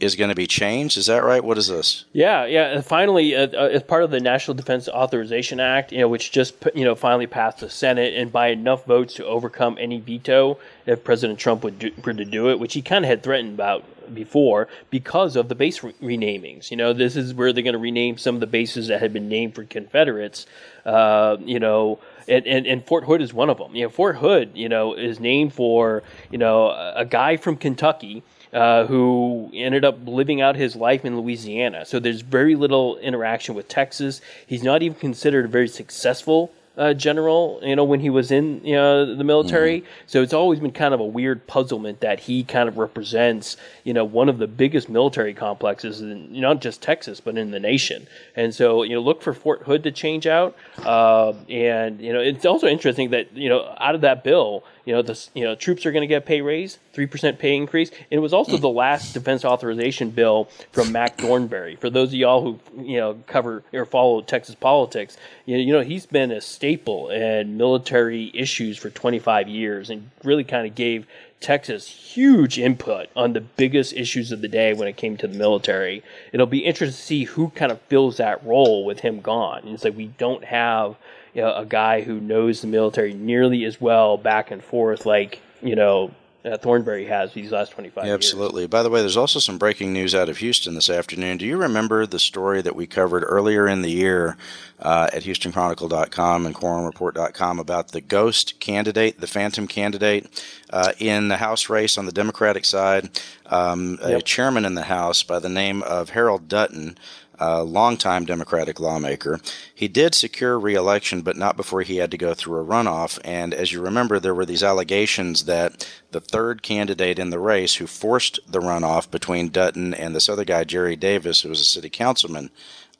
is 0.00 0.16
going 0.16 0.28
to 0.28 0.34
be 0.34 0.46
changed. 0.46 0.96
Is 0.96 1.06
that 1.06 1.22
right? 1.22 1.42
What 1.42 1.56
is 1.56 1.68
this? 1.68 2.04
Yeah, 2.12 2.46
yeah. 2.46 2.70
And 2.70 2.84
finally, 2.84 3.34
uh, 3.36 3.48
uh, 3.52 3.68
as 3.68 3.82
part 3.82 4.02
of 4.02 4.10
the 4.10 4.20
National 4.20 4.54
Defense 4.54 4.88
Authorization 4.88 5.60
Act, 5.60 5.92
you 5.92 5.98
know, 5.98 6.08
which 6.08 6.32
just 6.32 6.54
you 6.74 6.84
know 6.84 6.94
finally 6.94 7.26
passed 7.26 7.60
the 7.60 7.70
Senate, 7.70 8.14
and 8.14 8.32
by 8.32 8.48
enough 8.48 8.84
votes 8.86 9.14
to 9.14 9.24
overcome 9.24 9.76
any 9.80 10.00
veto 10.00 10.58
if 10.86 11.04
President 11.04 11.38
Trump 11.38 11.62
would 11.62 11.78
do, 11.78 11.92
were 12.04 12.12
to 12.12 12.24
do 12.24 12.50
it, 12.50 12.58
which 12.58 12.74
he 12.74 12.82
kind 12.82 13.04
of 13.04 13.08
had 13.08 13.22
threatened 13.22 13.54
about 13.54 13.84
before 14.12 14.68
because 14.90 15.36
of 15.36 15.48
the 15.48 15.54
base 15.54 15.82
re- 15.82 15.94
renamings. 16.02 16.70
You 16.70 16.76
know, 16.76 16.92
this 16.92 17.16
is 17.16 17.32
where 17.32 17.52
they're 17.52 17.62
going 17.62 17.72
to 17.72 17.78
rename 17.78 18.18
some 18.18 18.34
of 18.34 18.40
the 18.40 18.46
bases 18.46 18.88
that 18.88 19.00
had 19.00 19.12
been 19.12 19.28
named 19.28 19.54
for 19.54 19.64
Confederates. 19.64 20.46
Uh, 20.84 21.36
you 21.40 21.60
know. 21.60 22.00
And, 22.26 22.46
and, 22.46 22.66
and 22.66 22.82
Fort 22.82 23.04
Hood 23.04 23.20
is 23.20 23.34
one 23.34 23.50
of 23.50 23.58
them. 23.58 23.76
You 23.76 23.82
know, 23.82 23.90
Fort 23.90 24.16
Hood, 24.16 24.52
you 24.54 24.66
know, 24.66 24.94
is 24.94 25.20
named 25.20 25.52
for 25.52 26.02
you 26.30 26.38
know 26.38 26.68
a, 26.68 26.94
a 27.00 27.04
guy 27.04 27.36
from 27.36 27.58
Kentucky 27.58 28.22
uh, 28.54 28.86
who 28.86 29.50
ended 29.52 29.84
up 29.84 29.98
living 30.06 30.40
out 30.40 30.54
his 30.54 30.76
life 30.76 31.04
in 31.04 31.20
Louisiana. 31.20 31.84
So 31.84 31.98
there's 31.98 32.20
very 32.20 32.54
little 32.54 32.96
interaction 32.98 33.54
with 33.56 33.68
Texas. 33.68 34.20
He's 34.46 34.62
not 34.62 34.80
even 34.82 34.96
considered 34.96 35.46
a 35.46 35.48
very 35.48 35.68
successful 35.68 36.52
uh, 36.76 36.92
general, 36.92 37.60
you 37.62 37.76
know, 37.76 37.84
when 37.84 38.00
he 38.00 38.10
was 38.10 38.30
in 38.30 38.60
you 38.64 38.74
know, 38.74 39.14
the 39.14 39.24
military. 39.24 39.84
So 40.06 40.22
it's 40.22 40.32
always 40.32 40.60
been 40.60 40.72
kind 40.72 40.92
of 40.92 41.00
a 41.00 41.04
weird 41.04 41.46
puzzlement 41.46 42.00
that 42.00 42.20
he 42.20 42.42
kind 42.42 42.68
of 42.68 42.78
represents, 42.78 43.56
you 43.84 43.92
know, 43.92 44.04
one 44.04 44.28
of 44.28 44.38
the 44.38 44.46
biggest 44.46 44.88
military 44.88 45.34
complexes 45.34 46.00
in 46.00 46.40
not 46.40 46.60
just 46.60 46.82
Texas 46.82 47.20
but 47.20 47.38
in 47.38 47.52
the 47.52 47.60
nation. 47.60 48.06
And 48.34 48.54
so 48.54 48.82
you 48.82 48.94
know, 48.94 49.00
look 49.00 49.22
for 49.22 49.32
Fort 49.32 49.62
Hood 49.62 49.84
to 49.84 49.92
change 49.92 50.26
out. 50.26 50.56
Uh, 50.78 51.32
and 51.48 52.00
you 52.00 52.12
know, 52.12 52.20
it's 52.20 52.44
also 52.44 52.66
interesting 52.66 53.10
that 53.10 53.36
you 53.36 53.48
know, 53.48 53.74
out 53.78 53.94
of 53.94 54.00
that 54.00 54.24
bill, 54.24 54.64
you 54.84 54.94
know, 54.94 55.02
the 55.02 55.28
you 55.34 55.44
know 55.44 55.54
troops 55.54 55.86
are 55.86 55.92
going 55.92 56.02
to 56.02 56.06
get 56.06 56.26
pay 56.26 56.40
raise, 56.40 56.78
three 56.92 57.06
percent 57.06 57.38
pay 57.38 57.56
increase. 57.56 57.90
And 57.90 58.12
it 58.12 58.18
was 58.18 58.32
also 58.32 58.56
the 58.56 58.68
last 58.68 59.14
defense 59.14 59.44
authorization 59.44 60.10
bill 60.10 60.48
from 60.72 60.92
Mac 60.92 61.18
Thornberry. 61.18 61.76
For 61.76 61.90
those 61.90 62.08
of 62.08 62.14
y'all 62.14 62.42
who 62.42 62.82
you 62.82 62.98
know 62.98 63.18
cover 63.26 63.62
or 63.72 63.86
follow 63.86 64.20
Texas 64.20 64.54
politics, 64.54 65.16
you 65.46 65.56
know, 65.56 65.62
you 65.62 65.72
know 65.72 65.80
he's 65.80 66.06
been 66.06 66.30
a 66.30 66.40
staple 66.40 67.08
in 67.10 67.56
military 67.56 68.30
issues 68.34 68.76
for 68.78 68.90
25 68.90 69.48
years 69.48 69.90
and 69.90 70.10
really 70.22 70.44
kind 70.44 70.66
of 70.66 70.74
gave 70.74 71.06
Texas 71.44 71.86
huge 71.86 72.58
input 72.58 73.08
on 73.14 73.34
the 73.34 73.40
biggest 73.40 73.92
issues 73.92 74.32
of 74.32 74.40
the 74.40 74.48
day 74.48 74.72
when 74.72 74.88
it 74.88 74.96
came 74.96 75.16
to 75.18 75.28
the 75.28 75.36
military. 75.36 76.02
It'll 76.32 76.46
be 76.46 76.64
interesting 76.64 76.96
to 76.96 77.02
see 77.02 77.24
who 77.24 77.50
kind 77.50 77.70
of 77.70 77.82
fills 77.82 78.16
that 78.16 78.42
role 78.44 78.84
with 78.86 79.00
him 79.00 79.20
gone. 79.20 79.60
And 79.64 79.74
it's 79.74 79.84
like 79.84 79.94
we 79.94 80.06
don't 80.06 80.44
have 80.44 80.96
you 81.34 81.42
know, 81.42 81.54
a 81.54 81.66
guy 81.66 82.02
who 82.02 82.20
knows 82.20 82.60
the 82.60 82.66
military 82.66 83.12
nearly 83.12 83.64
as 83.64 83.80
well 83.80 84.16
back 84.16 84.50
and 84.50 84.62
forth 84.62 85.04
like 85.04 85.40
you 85.62 85.74
know 85.74 86.10
uh, 86.44 86.58
Thornberry 86.58 87.06
has 87.06 87.32
these 87.32 87.52
last 87.52 87.72
25 87.72 88.04
yeah, 88.04 88.12
Absolutely. 88.12 88.66
By 88.66 88.82
the 88.82 88.90
way, 88.90 89.00
there's 89.00 89.16
also 89.16 89.38
some 89.38 89.56
breaking 89.56 89.94
news 89.94 90.14
out 90.14 90.28
of 90.28 90.38
Houston 90.38 90.74
this 90.74 90.90
afternoon. 90.90 91.38
Do 91.38 91.46
you 91.46 91.56
remember 91.56 92.04
the 92.04 92.18
story 92.18 92.60
that 92.60 92.76
we 92.76 92.86
covered 92.86 93.24
earlier 93.24 93.66
in 93.66 93.80
the 93.80 93.90
year 93.90 94.36
uh, 94.78 95.08
at 95.12 95.22
HoustonChronicle.com 95.22 96.44
and 96.44 96.54
QuorumReport.com 96.54 97.58
about 97.58 97.92
the 97.92 98.02
ghost 98.02 98.60
candidate, 98.60 99.20
the 99.20 99.26
phantom 99.26 99.66
candidate 99.66 100.44
uh, 100.68 100.92
in 100.98 101.28
the 101.28 101.38
House 101.38 101.70
race 101.70 101.96
on 101.96 102.04
the 102.04 102.12
Democratic 102.12 102.66
side, 102.66 103.08
um, 103.46 103.98
yep. 104.02 104.20
a 104.20 104.22
chairman 104.22 104.66
in 104.66 104.74
the 104.74 104.82
House 104.82 105.22
by 105.22 105.38
the 105.38 105.48
name 105.48 105.82
of 105.84 106.10
Harold 106.10 106.46
Dutton 106.46 106.98
a 107.44 107.62
longtime 107.62 108.24
Democratic 108.24 108.80
lawmaker. 108.80 109.38
He 109.74 109.86
did 109.86 110.14
secure 110.14 110.58
reelection, 110.58 111.20
but 111.20 111.36
not 111.36 111.56
before 111.56 111.82
he 111.82 111.98
had 111.98 112.10
to 112.10 112.16
go 112.16 112.32
through 112.32 112.60
a 112.60 112.64
runoff. 112.64 113.18
And 113.22 113.52
as 113.52 113.72
you 113.72 113.82
remember, 113.82 114.18
there 114.18 114.34
were 114.34 114.46
these 114.46 114.62
allegations 114.62 115.44
that 115.44 115.88
the 116.10 116.20
third 116.20 116.62
candidate 116.62 117.18
in 117.18 117.30
the 117.30 117.38
race 117.38 117.74
who 117.74 117.86
forced 117.86 118.40
the 118.50 118.60
runoff 118.60 119.10
between 119.10 119.50
Dutton 119.50 119.92
and 119.92 120.14
this 120.14 120.28
other 120.28 120.44
guy, 120.44 120.64
Jerry 120.64 120.96
Davis, 120.96 121.42
who 121.42 121.50
was 121.50 121.60
a 121.60 121.64
city 121.64 121.90
councilman, 121.90 122.50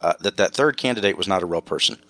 uh, 0.00 0.14
that 0.20 0.36
that 0.36 0.52
third 0.52 0.76
candidate 0.76 1.16
was 1.16 1.28
not 1.28 1.42
a 1.42 1.46
real 1.46 1.62
person. 1.62 1.98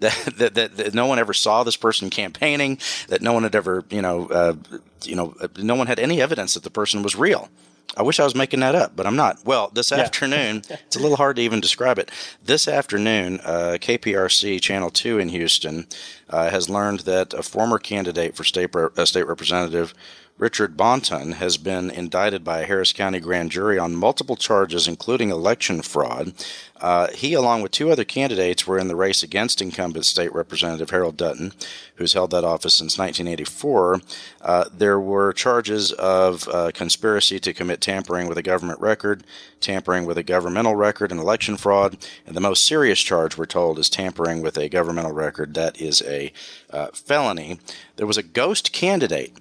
That, 0.00 0.14
that, 0.36 0.54
that, 0.54 0.76
that, 0.76 0.94
no 0.94 1.06
one 1.06 1.18
ever 1.18 1.34
saw 1.34 1.64
this 1.64 1.74
person 1.74 2.08
campaigning, 2.08 2.78
that 3.08 3.20
no 3.20 3.32
one 3.32 3.42
had 3.42 3.56
ever, 3.56 3.84
you 3.90 4.00
know, 4.00 4.28
uh, 4.28 4.54
you 5.02 5.16
know, 5.16 5.34
no 5.56 5.74
one 5.74 5.88
had 5.88 5.98
any 5.98 6.22
evidence 6.22 6.54
that 6.54 6.62
the 6.62 6.70
person 6.70 7.02
was 7.02 7.16
real. 7.16 7.48
I 7.96 8.02
wish 8.02 8.20
I 8.20 8.24
was 8.24 8.34
making 8.34 8.60
that 8.60 8.74
up, 8.74 8.92
but 8.94 9.06
I'm 9.06 9.16
not. 9.16 9.44
Well, 9.44 9.70
this 9.72 9.90
yeah. 9.90 9.98
afternoon, 9.98 10.62
it's 10.70 10.96
a 10.96 11.00
little 11.00 11.16
hard 11.16 11.36
to 11.36 11.42
even 11.42 11.60
describe 11.60 11.98
it. 11.98 12.10
This 12.44 12.68
afternoon, 12.68 13.40
uh, 13.44 13.78
KPRC 13.80 14.60
Channel 14.60 14.90
2 14.90 15.18
in 15.18 15.30
Houston 15.30 15.86
uh, 16.30 16.50
has 16.50 16.68
learned 16.68 17.00
that 17.00 17.34
a 17.34 17.42
former 17.42 17.78
candidate 17.78 18.36
for 18.36 18.44
state, 18.44 18.74
uh, 18.76 19.04
state 19.04 19.26
representative 19.26 19.94
Richard 20.38 20.76
Bonton 20.76 21.32
has 21.32 21.56
been 21.56 21.90
indicted 21.90 22.44
by 22.44 22.60
a 22.60 22.66
Harris 22.66 22.92
County 22.92 23.18
grand 23.18 23.50
jury 23.50 23.76
on 23.76 23.96
multiple 23.96 24.36
charges, 24.36 24.86
including 24.86 25.30
election 25.30 25.82
fraud. 25.82 26.32
Uh, 26.80 27.08
he, 27.08 27.34
along 27.34 27.62
with 27.62 27.72
two 27.72 27.90
other 27.90 28.04
candidates, 28.04 28.64
were 28.64 28.78
in 28.78 28.86
the 28.86 28.94
race 28.94 29.24
against 29.24 29.60
incumbent 29.60 30.04
state 30.04 30.32
representative 30.32 30.90
Harold 30.90 31.16
Dutton, 31.16 31.54
who's 31.96 32.12
held 32.12 32.30
that 32.30 32.44
office 32.44 32.74
since 32.74 32.96
1984. 32.96 34.00
Uh, 34.40 34.64
there 34.72 35.00
were 35.00 35.32
charges 35.32 35.90
of 35.90 36.48
uh, 36.48 36.70
conspiracy 36.72 37.40
to 37.40 37.52
commit 37.52 37.80
tampering 37.80 38.28
with 38.28 38.38
a 38.38 38.42
government 38.42 38.80
record, 38.80 39.24
tampering 39.60 40.06
with 40.06 40.16
a 40.16 40.22
governmental 40.22 40.76
record, 40.76 41.10
and 41.10 41.20
election 41.20 41.56
fraud. 41.56 41.96
And 42.24 42.36
the 42.36 42.40
most 42.40 42.64
serious 42.64 43.00
charge, 43.00 43.36
we're 43.36 43.46
told, 43.46 43.76
is 43.80 43.90
tampering 43.90 44.40
with 44.40 44.56
a 44.56 44.68
governmental 44.68 45.12
record. 45.12 45.54
That 45.54 45.80
is 45.80 46.00
a 46.02 46.32
uh, 46.70 46.88
felony. 46.94 47.58
There 47.96 48.06
was 48.06 48.18
a 48.18 48.22
ghost 48.22 48.72
candidate 48.72 49.36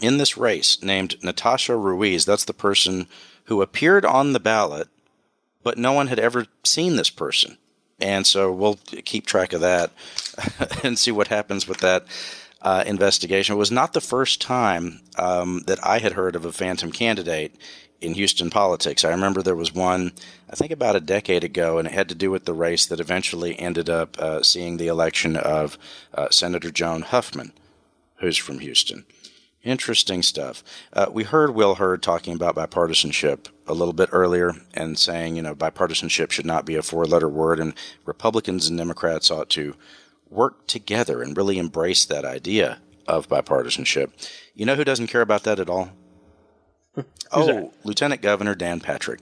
in 0.00 0.18
this 0.18 0.36
race 0.36 0.82
named 0.82 1.22
Natasha 1.22 1.76
Ruiz. 1.76 2.24
That's 2.24 2.44
the 2.44 2.52
person 2.52 3.06
who 3.44 3.62
appeared 3.62 4.04
on 4.04 4.32
the 4.32 4.40
ballot, 4.40 4.88
but 5.62 5.78
no 5.78 5.92
one 5.92 6.08
had 6.08 6.18
ever 6.18 6.46
seen 6.64 6.96
this 6.96 7.10
person. 7.10 7.58
And 7.98 8.26
so 8.26 8.52
we'll 8.52 8.78
keep 9.04 9.26
track 9.26 9.52
of 9.52 9.60
that 9.62 9.90
and 10.84 10.98
see 10.98 11.10
what 11.10 11.28
happens 11.28 11.66
with 11.66 11.78
that 11.78 12.04
uh, 12.60 12.84
investigation. 12.86 13.54
It 13.54 13.58
was 13.58 13.70
not 13.70 13.92
the 13.92 14.00
first 14.00 14.40
time 14.40 15.00
um, 15.18 15.62
that 15.66 15.84
I 15.84 15.98
had 15.98 16.12
heard 16.12 16.36
of 16.36 16.44
a 16.44 16.52
phantom 16.52 16.92
candidate 16.92 17.54
in 18.00 18.14
Houston 18.14 18.50
politics. 18.50 19.04
I 19.04 19.10
remember 19.10 19.40
there 19.40 19.56
was 19.56 19.74
one, 19.74 20.12
I 20.50 20.56
think 20.56 20.70
about 20.70 20.96
a 20.96 21.00
decade 21.00 21.44
ago, 21.44 21.78
and 21.78 21.88
it 21.88 21.94
had 21.94 22.08
to 22.10 22.14
do 22.14 22.30
with 22.30 22.44
the 22.44 22.52
race 22.52 22.84
that 22.86 23.00
eventually 23.00 23.58
ended 23.58 23.88
up 23.88 24.18
uh, 24.18 24.42
seeing 24.42 24.76
the 24.76 24.88
election 24.88 25.36
of 25.36 25.78
uh, 26.12 26.28
Senator 26.30 26.70
Joan 26.70 27.02
Huffman, 27.02 27.52
who's 28.16 28.36
from 28.36 28.58
Houston. 28.58 29.06
Interesting 29.66 30.22
stuff. 30.22 30.62
Uh, 30.92 31.06
we 31.10 31.24
heard 31.24 31.50
Will 31.50 31.74
Hurd 31.74 32.00
talking 32.00 32.34
about 32.34 32.54
bipartisanship 32.54 33.48
a 33.66 33.74
little 33.74 33.92
bit 33.92 34.08
earlier 34.12 34.52
and 34.72 34.96
saying, 34.96 35.34
you 35.34 35.42
know, 35.42 35.56
bipartisanship 35.56 36.30
should 36.30 36.46
not 36.46 36.64
be 36.64 36.76
a 36.76 36.82
four 36.82 37.04
letter 37.04 37.28
word, 37.28 37.58
and 37.58 37.74
Republicans 38.04 38.68
and 38.68 38.78
Democrats 38.78 39.28
ought 39.28 39.50
to 39.50 39.74
work 40.30 40.68
together 40.68 41.20
and 41.20 41.36
really 41.36 41.58
embrace 41.58 42.04
that 42.04 42.24
idea 42.24 42.78
of 43.08 43.28
bipartisanship. 43.28 44.12
You 44.54 44.66
know 44.66 44.76
who 44.76 44.84
doesn't 44.84 45.08
care 45.08 45.20
about 45.20 45.42
that 45.42 45.58
at 45.58 45.68
all? 45.68 45.90
oh, 47.32 47.46
that? 47.46 47.72
Lieutenant 47.82 48.22
Governor 48.22 48.54
Dan 48.54 48.78
Patrick. 48.78 49.18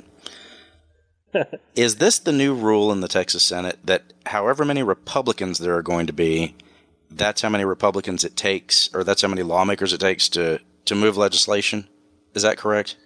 Is 1.75 1.97
this 1.97 2.19
the 2.19 2.33
new 2.33 2.53
rule 2.55 2.93
in 2.93 3.01
the 3.01 3.09
Texas 3.09 3.45
Senate 3.45 3.79
that 3.83 4.13
however 4.27 4.67
many 4.67 4.83
Republicans 4.83 5.57
there 5.57 5.75
are 5.75 5.83
going 5.83 6.07
to 6.07 6.13
be, 6.13 6.55
that's 7.17 7.43
how 7.43 7.49
many 7.49 7.65
Republicans 7.65 8.25
it 8.25 8.37
takes, 8.37 8.91
or 8.95 9.05
that's 9.05 9.23
how 9.23 9.29
many 9.29 9.43
lawmakers 9.43 9.93
it 9.93 10.01
takes 10.01 10.29
to 10.31 10.61
to 10.87 10.95
move 10.95 11.17
legislation. 11.17 11.89
Is 12.35 12.43
that 12.43 12.59
correct? 12.59 12.97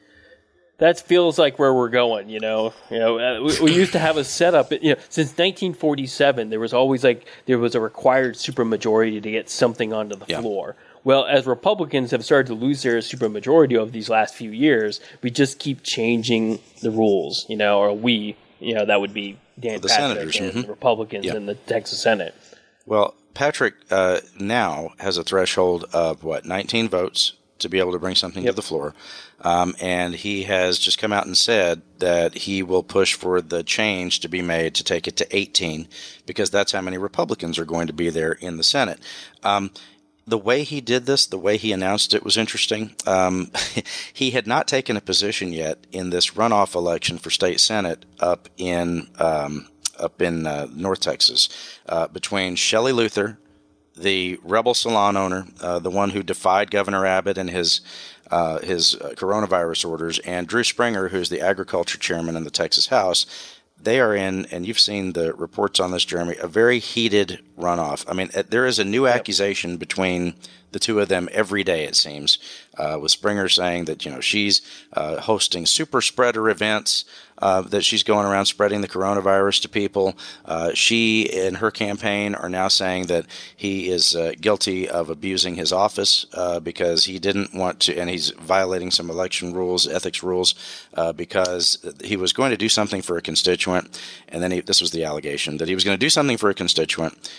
That 0.78 1.00
feels 1.00 1.38
like 1.38 1.58
where 1.58 1.74
we're 1.74 1.88
going. 1.88 2.28
You 2.28 2.40
know, 2.40 2.72
you 2.90 2.98
know, 2.98 3.18
uh, 3.18 3.42
we, 3.42 3.60
we, 3.60 3.74
used 3.74 3.92
to 3.92 3.98
have 3.98 4.16
a 4.16 4.24
setup. 4.24 4.70
You 4.70 4.94
know, 4.94 5.00
since 5.08 5.30
1947, 5.30 6.50
there 6.50 6.60
was 6.60 6.72
always 6.72 7.02
like 7.02 7.26
there 7.46 7.58
was 7.58 7.74
a 7.74 7.80
required 7.80 8.34
supermajority 8.34 9.22
to 9.22 9.30
get 9.30 9.50
something 9.50 9.92
onto 9.92 10.16
the 10.16 10.26
yeah. 10.28 10.40
floor. 10.40 10.76
Well, 11.04 11.24
as 11.24 11.46
Republicans 11.46 12.10
have 12.12 12.24
started 12.24 12.48
to 12.48 12.54
lose 12.54 12.82
their 12.82 12.98
supermajority 12.98 13.76
over 13.76 13.90
these 13.90 14.08
last 14.08 14.34
few 14.34 14.50
years, 14.50 15.00
we 15.22 15.30
just 15.30 15.58
keep 15.58 15.82
changing 15.82 16.60
the 16.80 16.90
rules. 16.90 17.44
You 17.48 17.56
know, 17.56 17.80
or 17.80 17.92
we, 17.92 18.36
you 18.60 18.74
know, 18.74 18.84
that 18.84 19.00
would 19.00 19.12
be 19.12 19.36
Dan 19.58 19.80
the 19.80 19.88
Patrick 19.88 20.32
senators, 20.32 20.36
and 20.36 20.52
mm-hmm. 20.52 20.70
Republicans 20.70 21.26
in 21.26 21.46
the 21.46 21.54
Texas 21.54 22.00
Senate. 22.00 22.34
Well, 22.88 23.14
Patrick 23.34 23.74
uh, 23.90 24.20
now 24.40 24.94
has 24.98 25.18
a 25.18 25.22
threshold 25.22 25.84
of 25.92 26.24
what 26.24 26.46
19 26.46 26.88
votes 26.88 27.34
to 27.58 27.68
be 27.68 27.80
able 27.80 27.92
to 27.92 27.98
bring 27.98 28.14
something 28.14 28.44
yep. 28.44 28.52
to 28.52 28.56
the 28.56 28.62
floor, 28.62 28.94
um, 29.42 29.74
and 29.78 30.14
he 30.14 30.44
has 30.44 30.78
just 30.78 30.98
come 30.98 31.12
out 31.12 31.26
and 31.26 31.36
said 31.36 31.82
that 31.98 32.34
he 32.34 32.62
will 32.62 32.82
push 32.82 33.12
for 33.12 33.42
the 33.42 33.62
change 33.62 34.20
to 34.20 34.28
be 34.28 34.40
made 34.40 34.74
to 34.74 34.84
take 34.84 35.06
it 35.06 35.16
to 35.16 35.36
18 35.36 35.86
because 36.24 36.48
that's 36.50 36.72
how 36.72 36.80
many 36.80 36.96
Republicans 36.96 37.58
are 37.58 37.66
going 37.66 37.88
to 37.88 37.92
be 37.92 38.08
there 38.08 38.32
in 38.32 38.56
the 38.56 38.62
Senate. 38.62 39.00
Um, 39.42 39.70
the 40.26 40.38
way 40.38 40.62
he 40.62 40.80
did 40.80 41.04
this, 41.04 41.26
the 41.26 41.38
way 41.38 41.58
he 41.58 41.72
announced 41.72 42.14
it 42.14 42.24
was 42.24 42.38
interesting. 42.38 42.94
Um, 43.06 43.50
he 44.14 44.30
had 44.30 44.46
not 44.46 44.66
taken 44.66 44.96
a 44.96 45.02
position 45.02 45.52
yet 45.52 45.86
in 45.92 46.08
this 46.08 46.30
runoff 46.30 46.74
election 46.74 47.18
for 47.18 47.28
state 47.28 47.60
senate 47.60 48.06
up 48.18 48.48
in 48.56 49.08
um, 49.18 49.68
up 49.98 50.22
in 50.22 50.46
uh, 50.46 50.68
North 50.74 51.00
Texas 51.00 51.48
uh, 51.88 52.08
between 52.08 52.56
Shelley 52.56 52.92
Luther, 52.92 53.38
the 53.96 54.38
rebel 54.42 54.74
salon 54.74 55.16
owner, 55.16 55.46
uh, 55.60 55.78
the 55.78 55.90
one 55.90 56.10
who 56.10 56.22
defied 56.22 56.70
Governor 56.70 57.04
Abbott 57.04 57.38
and 57.38 57.50
his 57.50 57.80
uh, 58.30 58.58
his 58.58 58.94
uh, 58.96 59.14
coronavirus 59.16 59.88
orders, 59.88 60.18
and 60.18 60.46
Drew 60.46 60.62
Springer, 60.62 61.08
who's 61.08 61.30
the 61.30 61.40
agriculture 61.40 61.96
chairman 61.96 62.36
in 62.36 62.44
the 62.44 62.50
Texas 62.50 62.88
House. 62.88 63.24
They 63.80 64.00
are 64.00 64.14
in, 64.14 64.44
and 64.46 64.66
you've 64.66 64.78
seen 64.78 65.12
the 65.12 65.32
reports 65.32 65.80
on 65.80 65.92
this, 65.92 66.04
Jeremy, 66.04 66.36
a 66.38 66.46
very 66.46 66.78
heated 66.78 67.42
runoff. 67.58 68.04
I 68.08 68.14
mean, 68.14 68.30
there 68.48 68.66
is 68.66 68.78
a 68.78 68.84
new 68.84 69.06
accusation 69.06 69.76
between 69.76 70.34
the 70.72 70.78
two 70.78 71.00
of 71.00 71.08
them 71.08 71.28
every 71.32 71.64
day, 71.64 71.84
it 71.84 71.96
seems, 71.96 72.38
uh, 72.76 72.98
with 73.00 73.10
Springer 73.10 73.48
saying 73.48 73.86
that, 73.86 74.04
you 74.04 74.10
know, 74.10 74.20
she's 74.20 74.60
uh, 74.92 75.20
hosting 75.20 75.64
super 75.64 76.00
spreader 76.00 76.50
events, 76.50 77.04
uh, 77.38 77.62
that 77.62 77.84
she's 77.84 78.02
going 78.02 78.26
around 78.26 78.46
spreading 78.46 78.80
the 78.80 78.88
coronavirus 78.88 79.62
to 79.62 79.68
people. 79.68 80.18
Uh, 80.44 80.72
she 80.74 81.32
and 81.32 81.58
her 81.58 81.70
campaign 81.70 82.34
are 82.34 82.48
now 82.48 82.68
saying 82.68 83.06
that 83.06 83.24
he 83.56 83.88
is 83.88 84.14
uh, 84.14 84.32
guilty 84.40 84.88
of 84.88 85.08
abusing 85.08 85.54
his 85.54 85.72
office 85.72 86.26
uh, 86.34 86.60
because 86.60 87.04
he 87.04 87.18
didn't 87.18 87.54
want 87.54 87.80
to, 87.80 87.96
and 87.96 88.10
he's 88.10 88.30
violating 88.32 88.90
some 88.90 89.08
election 89.08 89.54
rules, 89.54 89.86
ethics 89.86 90.22
rules, 90.22 90.54
because 91.14 91.78
he 92.04 92.16
was 92.16 92.32
going 92.32 92.50
to 92.50 92.56
do 92.56 92.68
something 92.68 93.00
for 93.00 93.16
a 93.16 93.22
constituent. 93.22 93.98
And 94.28 94.42
then 94.42 94.50
he, 94.50 94.60
this 94.60 94.80
was 94.80 94.90
the 94.90 95.04
allegation 95.04 95.56
that 95.58 95.68
he 95.68 95.74
was 95.74 95.84
going 95.84 95.96
to 95.96 96.04
do 96.06 96.10
something 96.10 96.36
for 96.36 96.50
a 96.50 96.54
constituent 96.54 97.30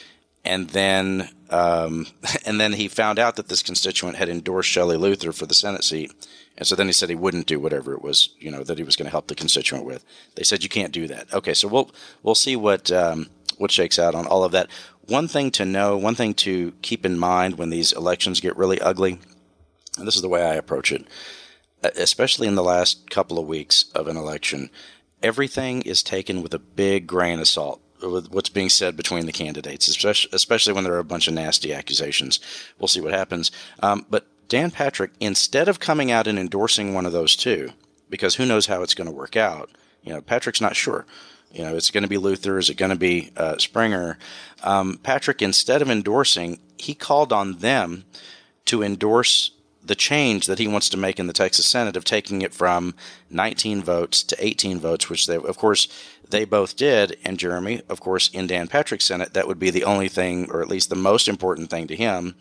and 0.44 0.70
then 0.70 1.30
um, 1.50 2.08
and 2.46 2.60
then 2.60 2.74
he 2.74 2.88
found 2.88 3.20
out 3.20 3.36
that 3.36 3.48
this 3.48 3.64
constituent 3.64 4.18
had 4.18 4.30
endorsed 4.30 4.70
Shelley 4.70 4.98
Luther 4.98 5.32
for 5.32 5.46
the 5.46 5.54
Senate 5.54 5.84
seat, 5.84 6.12
and 6.58 6.68
so 6.68 6.76
then 6.76 6.88
he 6.88 6.94
said 6.94 7.10
he 7.10 7.16
wouldn't 7.16 7.48
do 7.48 7.60
whatever 7.60 7.94
it 7.94 8.02
was, 8.02 8.30
you 8.40 8.52
know, 8.52 8.64
that 8.64 8.78
he 8.78 8.84
was 8.84 8.96
going 8.96 9.06
to 9.06 9.12
help 9.12 9.28
the 9.28 9.36
constituent 9.36 9.86
with. 9.86 10.04
They 10.36 10.44
said 10.44 10.64
you 10.64 10.70
can't 10.70 10.94
do 10.94 11.08
that. 11.08 11.34
Okay, 11.34 11.54
so 11.54 11.68
we'll 11.68 11.92
we'll 12.24 12.36
see 12.36 12.56
what 12.56 12.92
um, 12.92 13.28
what 13.58 13.72
shakes 13.72 14.00
out 14.00 14.16
on 14.16 14.28
all 14.28 14.44
of 14.44 14.52
that. 14.52 14.70
One 15.08 15.28
thing 15.28 15.50
to 15.52 15.66
know, 15.66 15.98
one 15.98 16.16
thing 16.16 16.36
to 16.36 16.74
keep 16.82 17.06
in 17.06 17.18
mind 17.18 17.58
when 17.58 17.72
these 17.72 17.92
elections 17.94 18.40
get 18.40 18.58
really 18.58 18.80
ugly, 18.80 19.20
and 19.98 20.08
this 20.08 20.16
is 20.16 20.22
the 20.22 20.30
way 20.30 20.44
I 20.44 20.54
approach 20.54 20.92
it, 20.92 21.08
especially 21.82 22.48
in 22.48 22.56
the 22.56 22.64
last 22.64 23.10
couple 23.10 23.40
of 23.40 23.48
weeks 23.48 23.86
of 23.96 24.08
an 24.08 24.18
election, 24.18 24.70
everything 25.24 25.82
is 25.82 26.04
taken 26.04 26.44
with 26.44 26.54
a 26.54 26.60
big 26.60 27.08
grain 27.08 27.40
of 27.40 27.48
salt 27.48 27.82
what's 28.02 28.50
being 28.50 28.70
said 28.70 28.96
between 28.96 29.26
the 29.26 29.32
candidates, 29.32 29.88
especially, 29.88 30.30
especially 30.34 30.74
when 30.74 30.84
there 30.84 30.94
are 30.94 31.00
a 31.00 31.04
bunch 31.04 31.28
of 31.28 31.34
nasty 31.34 31.74
accusations. 31.74 32.40
We'll 32.78 32.88
see 32.88 33.02
what 33.02 33.14
happens. 33.14 33.52
Um, 33.82 34.06
but 34.10 34.26
Dan 34.48 34.72
Patrick, 34.72 35.12
instead 35.20 35.68
of 35.68 35.80
coming 35.80 36.12
out 36.12 36.28
and 36.28 36.40
endorsing 36.40 36.94
one 36.94 37.06
of 37.06 37.12
those 37.12 37.36
two, 37.36 37.72
because 38.10 38.36
who 38.36 38.46
knows 38.46 38.66
how 38.66 38.82
it's 38.82 38.96
going 38.96 39.10
to 39.10 39.16
work 39.16 39.36
out, 39.36 39.70
you 40.04 40.14
know, 40.14 40.22
Patrick's 40.22 40.62
not 40.62 40.76
sure. 40.76 41.06
You 41.52 41.64
know, 41.64 41.76
it's 41.76 41.92
going 41.92 42.04
to 42.04 42.10
be 42.10 42.18
Luther. 42.18 42.58
Is 42.58 42.70
it 42.70 42.78
going 42.78 42.92
to 42.92 42.98
be 42.98 43.32
uh, 43.36 43.58
Springer? 43.58 44.18
Um, 44.64 45.00
Patrick, 45.02 45.42
instead 45.42 45.82
of 45.82 45.90
endorsing, 45.90 46.60
he 46.78 46.94
called 46.94 47.34
on 47.34 47.60
them 47.60 48.06
to 48.66 48.84
endorse 48.84 49.52
the 49.84 49.96
change 49.96 50.46
that 50.46 50.60
he 50.60 50.68
wants 50.68 50.90
to 50.90 50.98
make 50.98 51.20
in 51.20 51.28
the 51.28 51.34
Texas 51.34 51.66
Senate 51.66 51.98
of 51.98 52.04
taking 52.04 52.42
it 52.42 52.54
from 52.54 52.94
19 53.32 53.82
votes 53.82 54.22
to 54.24 54.36
18 54.44 54.80
votes, 54.80 55.10
which 55.10 55.26
they, 55.26 55.36
of 55.36 55.58
course, 55.58 55.88
they 56.30 56.46
both 56.46 56.76
did. 56.76 57.18
And 57.24 57.38
Jeremy, 57.38 57.82
of 57.90 58.00
course, 58.00 58.30
in 58.30 58.48
Dan 58.48 58.68
Patrick's 58.68 59.06
Senate, 59.06 59.34
that 59.34 59.48
would 59.48 59.60
be 59.60 59.70
the 59.70 59.84
only 59.84 60.08
thing, 60.08 60.50
or 60.52 60.62
at 60.62 60.70
least 60.70 60.90
the 60.90 60.96
most 60.96 61.28
important 61.28 61.70
thing 61.70 61.88
to 61.88 61.96
him, 61.96 62.36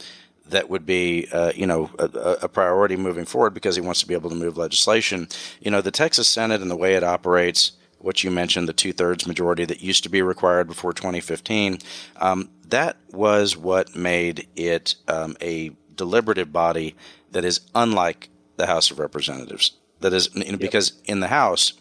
that 0.49 0.71
would 0.71 0.87
be, 0.87 1.29
uh, 1.33 1.53
you 1.55 1.67
know, 1.67 1.91
a, 1.99 2.05
a, 2.43 2.49
priority 2.49 2.97
moving 2.97 3.27
forward 3.27 3.53
because 3.53 3.77
he 3.77 3.83
wants 3.83 4.01
to 4.01 4.07
be 4.07 4.15
able 4.15 4.31
to 4.31 4.37
move 4.37 4.57
legislation. 4.57 5.29
You 5.61 5.71
know, 5.71 5.83
the 5.83 5.91
Texas 5.91 6.27
Senate 6.27 6.63
and 6.63 6.71
the 6.71 6.77
way 6.77 6.95
it 6.95 7.05
operates, 7.05 7.73
what 7.99 8.25
you 8.25 8.31
mentioned, 8.31 8.67
the 8.67 8.73
two 8.73 8.95
thirds 8.95 9.27
majority 9.27 9.67
that 9.67 9.83
used 9.83 10.05
to 10.05 10.09
be 10.09 10.23
required 10.23 10.67
before 10.67 10.95
2015, 10.95 11.79
um, 12.17 12.49
that 12.67 12.97
was 13.11 13.57
what 13.57 13.95
made 13.95 14.49
it 14.57 14.95
um, 15.07 15.37
a 15.43 15.73
deliberative 15.95 16.53
body 16.53 16.97
that 17.33 17.45
is 17.45 17.61
unlike 17.75 18.31
the 18.57 18.67
House 18.67 18.91
of 18.91 18.99
Representatives. 18.99 19.73
That 20.01 20.13
is, 20.13 20.29
because 20.29 21.01
in 21.05 21.21
the 21.21 21.29
House, 21.29 21.73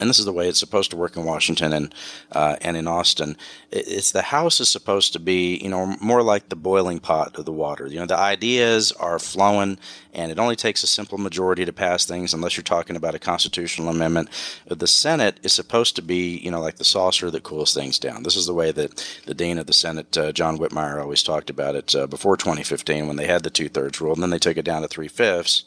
and 0.00 0.08
this 0.08 0.18
is 0.18 0.24
the 0.24 0.32
way 0.32 0.48
it's 0.48 0.58
supposed 0.58 0.90
to 0.90 0.96
work 0.96 1.16
in 1.16 1.24
Washington 1.24 1.72
and 1.74 1.94
uh, 2.32 2.56
and 2.62 2.78
in 2.78 2.88
Austin. 2.88 3.36
It's 3.70 4.10
the 4.10 4.22
House 4.22 4.58
is 4.58 4.70
supposed 4.70 5.12
to 5.12 5.18
be, 5.18 5.58
you 5.58 5.68
know, 5.68 5.96
more 6.00 6.22
like 6.22 6.48
the 6.48 6.56
boiling 6.56 6.98
pot 6.98 7.38
of 7.38 7.44
the 7.44 7.52
water. 7.52 7.86
You 7.86 8.00
know, 8.00 8.06
the 8.06 8.16
ideas 8.16 8.90
are 8.92 9.18
flowing, 9.18 9.78
and 10.14 10.32
it 10.32 10.38
only 10.38 10.56
takes 10.56 10.82
a 10.82 10.86
simple 10.86 11.18
majority 11.18 11.66
to 11.66 11.74
pass 11.74 12.06
things, 12.06 12.32
unless 12.32 12.56
you're 12.56 12.64
talking 12.64 12.96
about 12.96 13.14
a 13.14 13.18
constitutional 13.18 13.90
amendment. 13.90 14.30
The 14.66 14.86
Senate 14.86 15.38
is 15.42 15.52
supposed 15.52 15.94
to 15.96 16.02
be, 16.02 16.38
you 16.38 16.50
know, 16.50 16.60
like 16.60 16.76
the 16.76 16.84
saucer 16.84 17.30
that 17.30 17.42
cools 17.42 17.74
things 17.74 17.98
down. 17.98 18.22
This 18.22 18.36
is 18.36 18.46
the 18.46 18.54
way 18.54 18.72
that 18.72 19.20
the 19.26 19.34
dean 19.34 19.58
of 19.58 19.66
the 19.66 19.74
Senate, 19.74 20.16
uh, 20.16 20.32
John 20.32 20.56
Whitmire, 20.56 21.02
always 21.02 21.22
talked 21.22 21.50
about 21.50 21.74
it 21.74 21.94
uh, 21.94 22.06
before 22.06 22.38
2015 22.38 23.08
when 23.08 23.16
they 23.16 23.26
had 23.26 23.42
the 23.42 23.50
two 23.50 23.68
thirds 23.68 24.00
rule, 24.00 24.14
and 24.14 24.22
then 24.22 24.30
they 24.30 24.38
took 24.38 24.56
it 24.56 24.64
down 24.64 24.80
to 24.82 24.88
three 24.88 25.08
fifths 25.08 25.64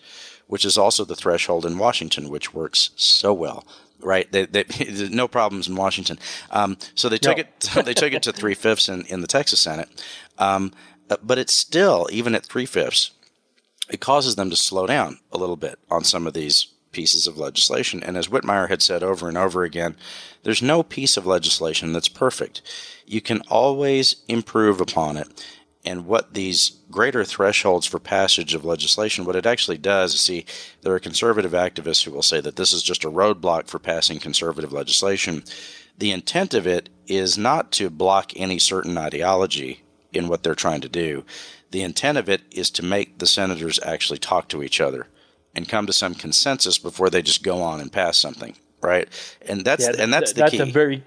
which 0.47 0.63
is 0.63 0.77
also 0.77 1.03
the 1.03 1.15
threshold 1.15 1.65
in 1.65 1.79
Washington, 1.79 2.29
which 2.29 2.53
works 2.53 2.91
so 2.95 3.33
well 3.33 3.65
right? 3.99 4.31
They, 4.31 4.45
they, 4.45 4.65
no 5.11 5.27
problems 5.27 5.67
in 5.67 5.75
Washington. 5.75 6.19
Um, 6.51 6.77
so 6.95 7.09
they 7.09 7.17
took 7.17 7.37
no. 7.37 7.43
it. 7.43 7.69
they 7.85 7.93
took 7.93 8.13
it 8.13 8.23
to 8.23 8.33
three 8.33 8.53
fifths 8.53 8.89
in, 8.89 9.05
in 9.07 9.21
the 9.21 9.27
Texas 9.27 9.59
Senate, 9.59 9.89
um, 10.37 10.71
uh, 11.09 11.17
but 11.21 11.37
it's 11.37 11.53
still 11.53 12.07
even 12.11 12.35
at 12.35 12.45
three 12.45 12.65
fifths, 12.65 13.11
it 13.89 13.99
causes 13.99 14.35
them 14.35 14.49
to 14.49 14.55
slow 14.55 14.87
down 14.87 15.19
a 15.31 15.37
little 15.37 15.55
bit 15.55 15.77
on 15.91 16.03
some 16.03 16.25
of 16.25 16.33
these 16.33 16.67
pieces 16.91 17.27
of 17.27 17.37
legislation. 17.37 18.01
And 18.01 18.17
as 18.17 18.29
Whitmire 18.29 18.69
had 18.69 18.81
said 18.81 19.03
over 19.03 19.27
and 19.27 19.37
over 19.37 19.63
again, 19.63 19.95
there's 20.43 20.61
no 20.61 20.81
piece 20.81 21.17
of 21.17 21.25
legislation 21.25 21.91
that's 21.91 22.07
perfect. 22.07 22.61
You 23.05 23.21
can 23.21 23.41
always 23.49 24.23
improve 24.27 24.79
upon 24.79 25.17
it 25.17 25.45
and 25.85 26.05
what 26.05 26.33
these 26.33 26.77
greater 26.89 27.23
thresholds 27.23 27.85
for 27.85 27.99
passage 27.99 28.55
of 28.55 28.65
legislation, 28.65 29.25
what 29.25 29.35
it 29.35 29.45
actually 29.45 29.77
does 29.77 30.15
is 30.15 30.21
see, 30.21 30.45
there 30.81 30.93
are 30.93 30.99
conservative 30.99 31.51
activists 31.51 32.03
who 32.03 32.11
will 32.11 32.23
say 32.23 32.41
that 32.41 32.55
this 32.55 32.73
is 32.73 32.81
just 32.81 33.05
a 33.05 33.11
roadblock 33.11 33.67
for 33.67 33.77
passing 33.77 34.19
conservative 34.19 34.73
legislation. 34.73 35.43
The 35.97 36.11
intent 36.11 36.53
of 36.53 36.65
it 36.65 36.89
is 37.07 37.37
not 37.37 37.71
to 37.73 37.89
block 37.89 38.31
any 38.35 38.57
certain 38.57 38.97
ideology 38.97 39.83
in 40.11 40.27
what 40.27 40.43
they're 40.43 40.55
trying 40.55 40.81
to 40.81 40.89
do. 40.89 41.23
The 41.71 41.83
intent 41.83 42.17
of 42.17 42.29
it 42.29 42.41
is 42.51 42.69
to 42.71 42.83
make 42.83 43.19
the 43.19 43.27
senators 43.27 43.79
actually 43.83 44.19
talk 44.19 44.47
to 44.49 44.63
each 44.63 44.81
other 44.81 45.07
and 45.53 45.69
come 45.69 45.85
to 45.87 45.93
some 45.93 46.15
consensus 46.15 46.77
before 46.77 47.09
they 47.09 47.21
just 47.21 47.43
go 47.43 47.61
on 47.61 47.79
and 47.79 47.91
pass 47.91 48.17
something, 48.17 48.55
right? 48.81 49.07
And 49.47 49.63
that's 49.63 49.83
yeah, 49.83 49.93
and 49.99 50.11
that's 50.11 50.33
the 50.33 50.41
that's 50.41 50.51
key. 50.51 50.59
a 50.59 50.65
very 50.65 51.03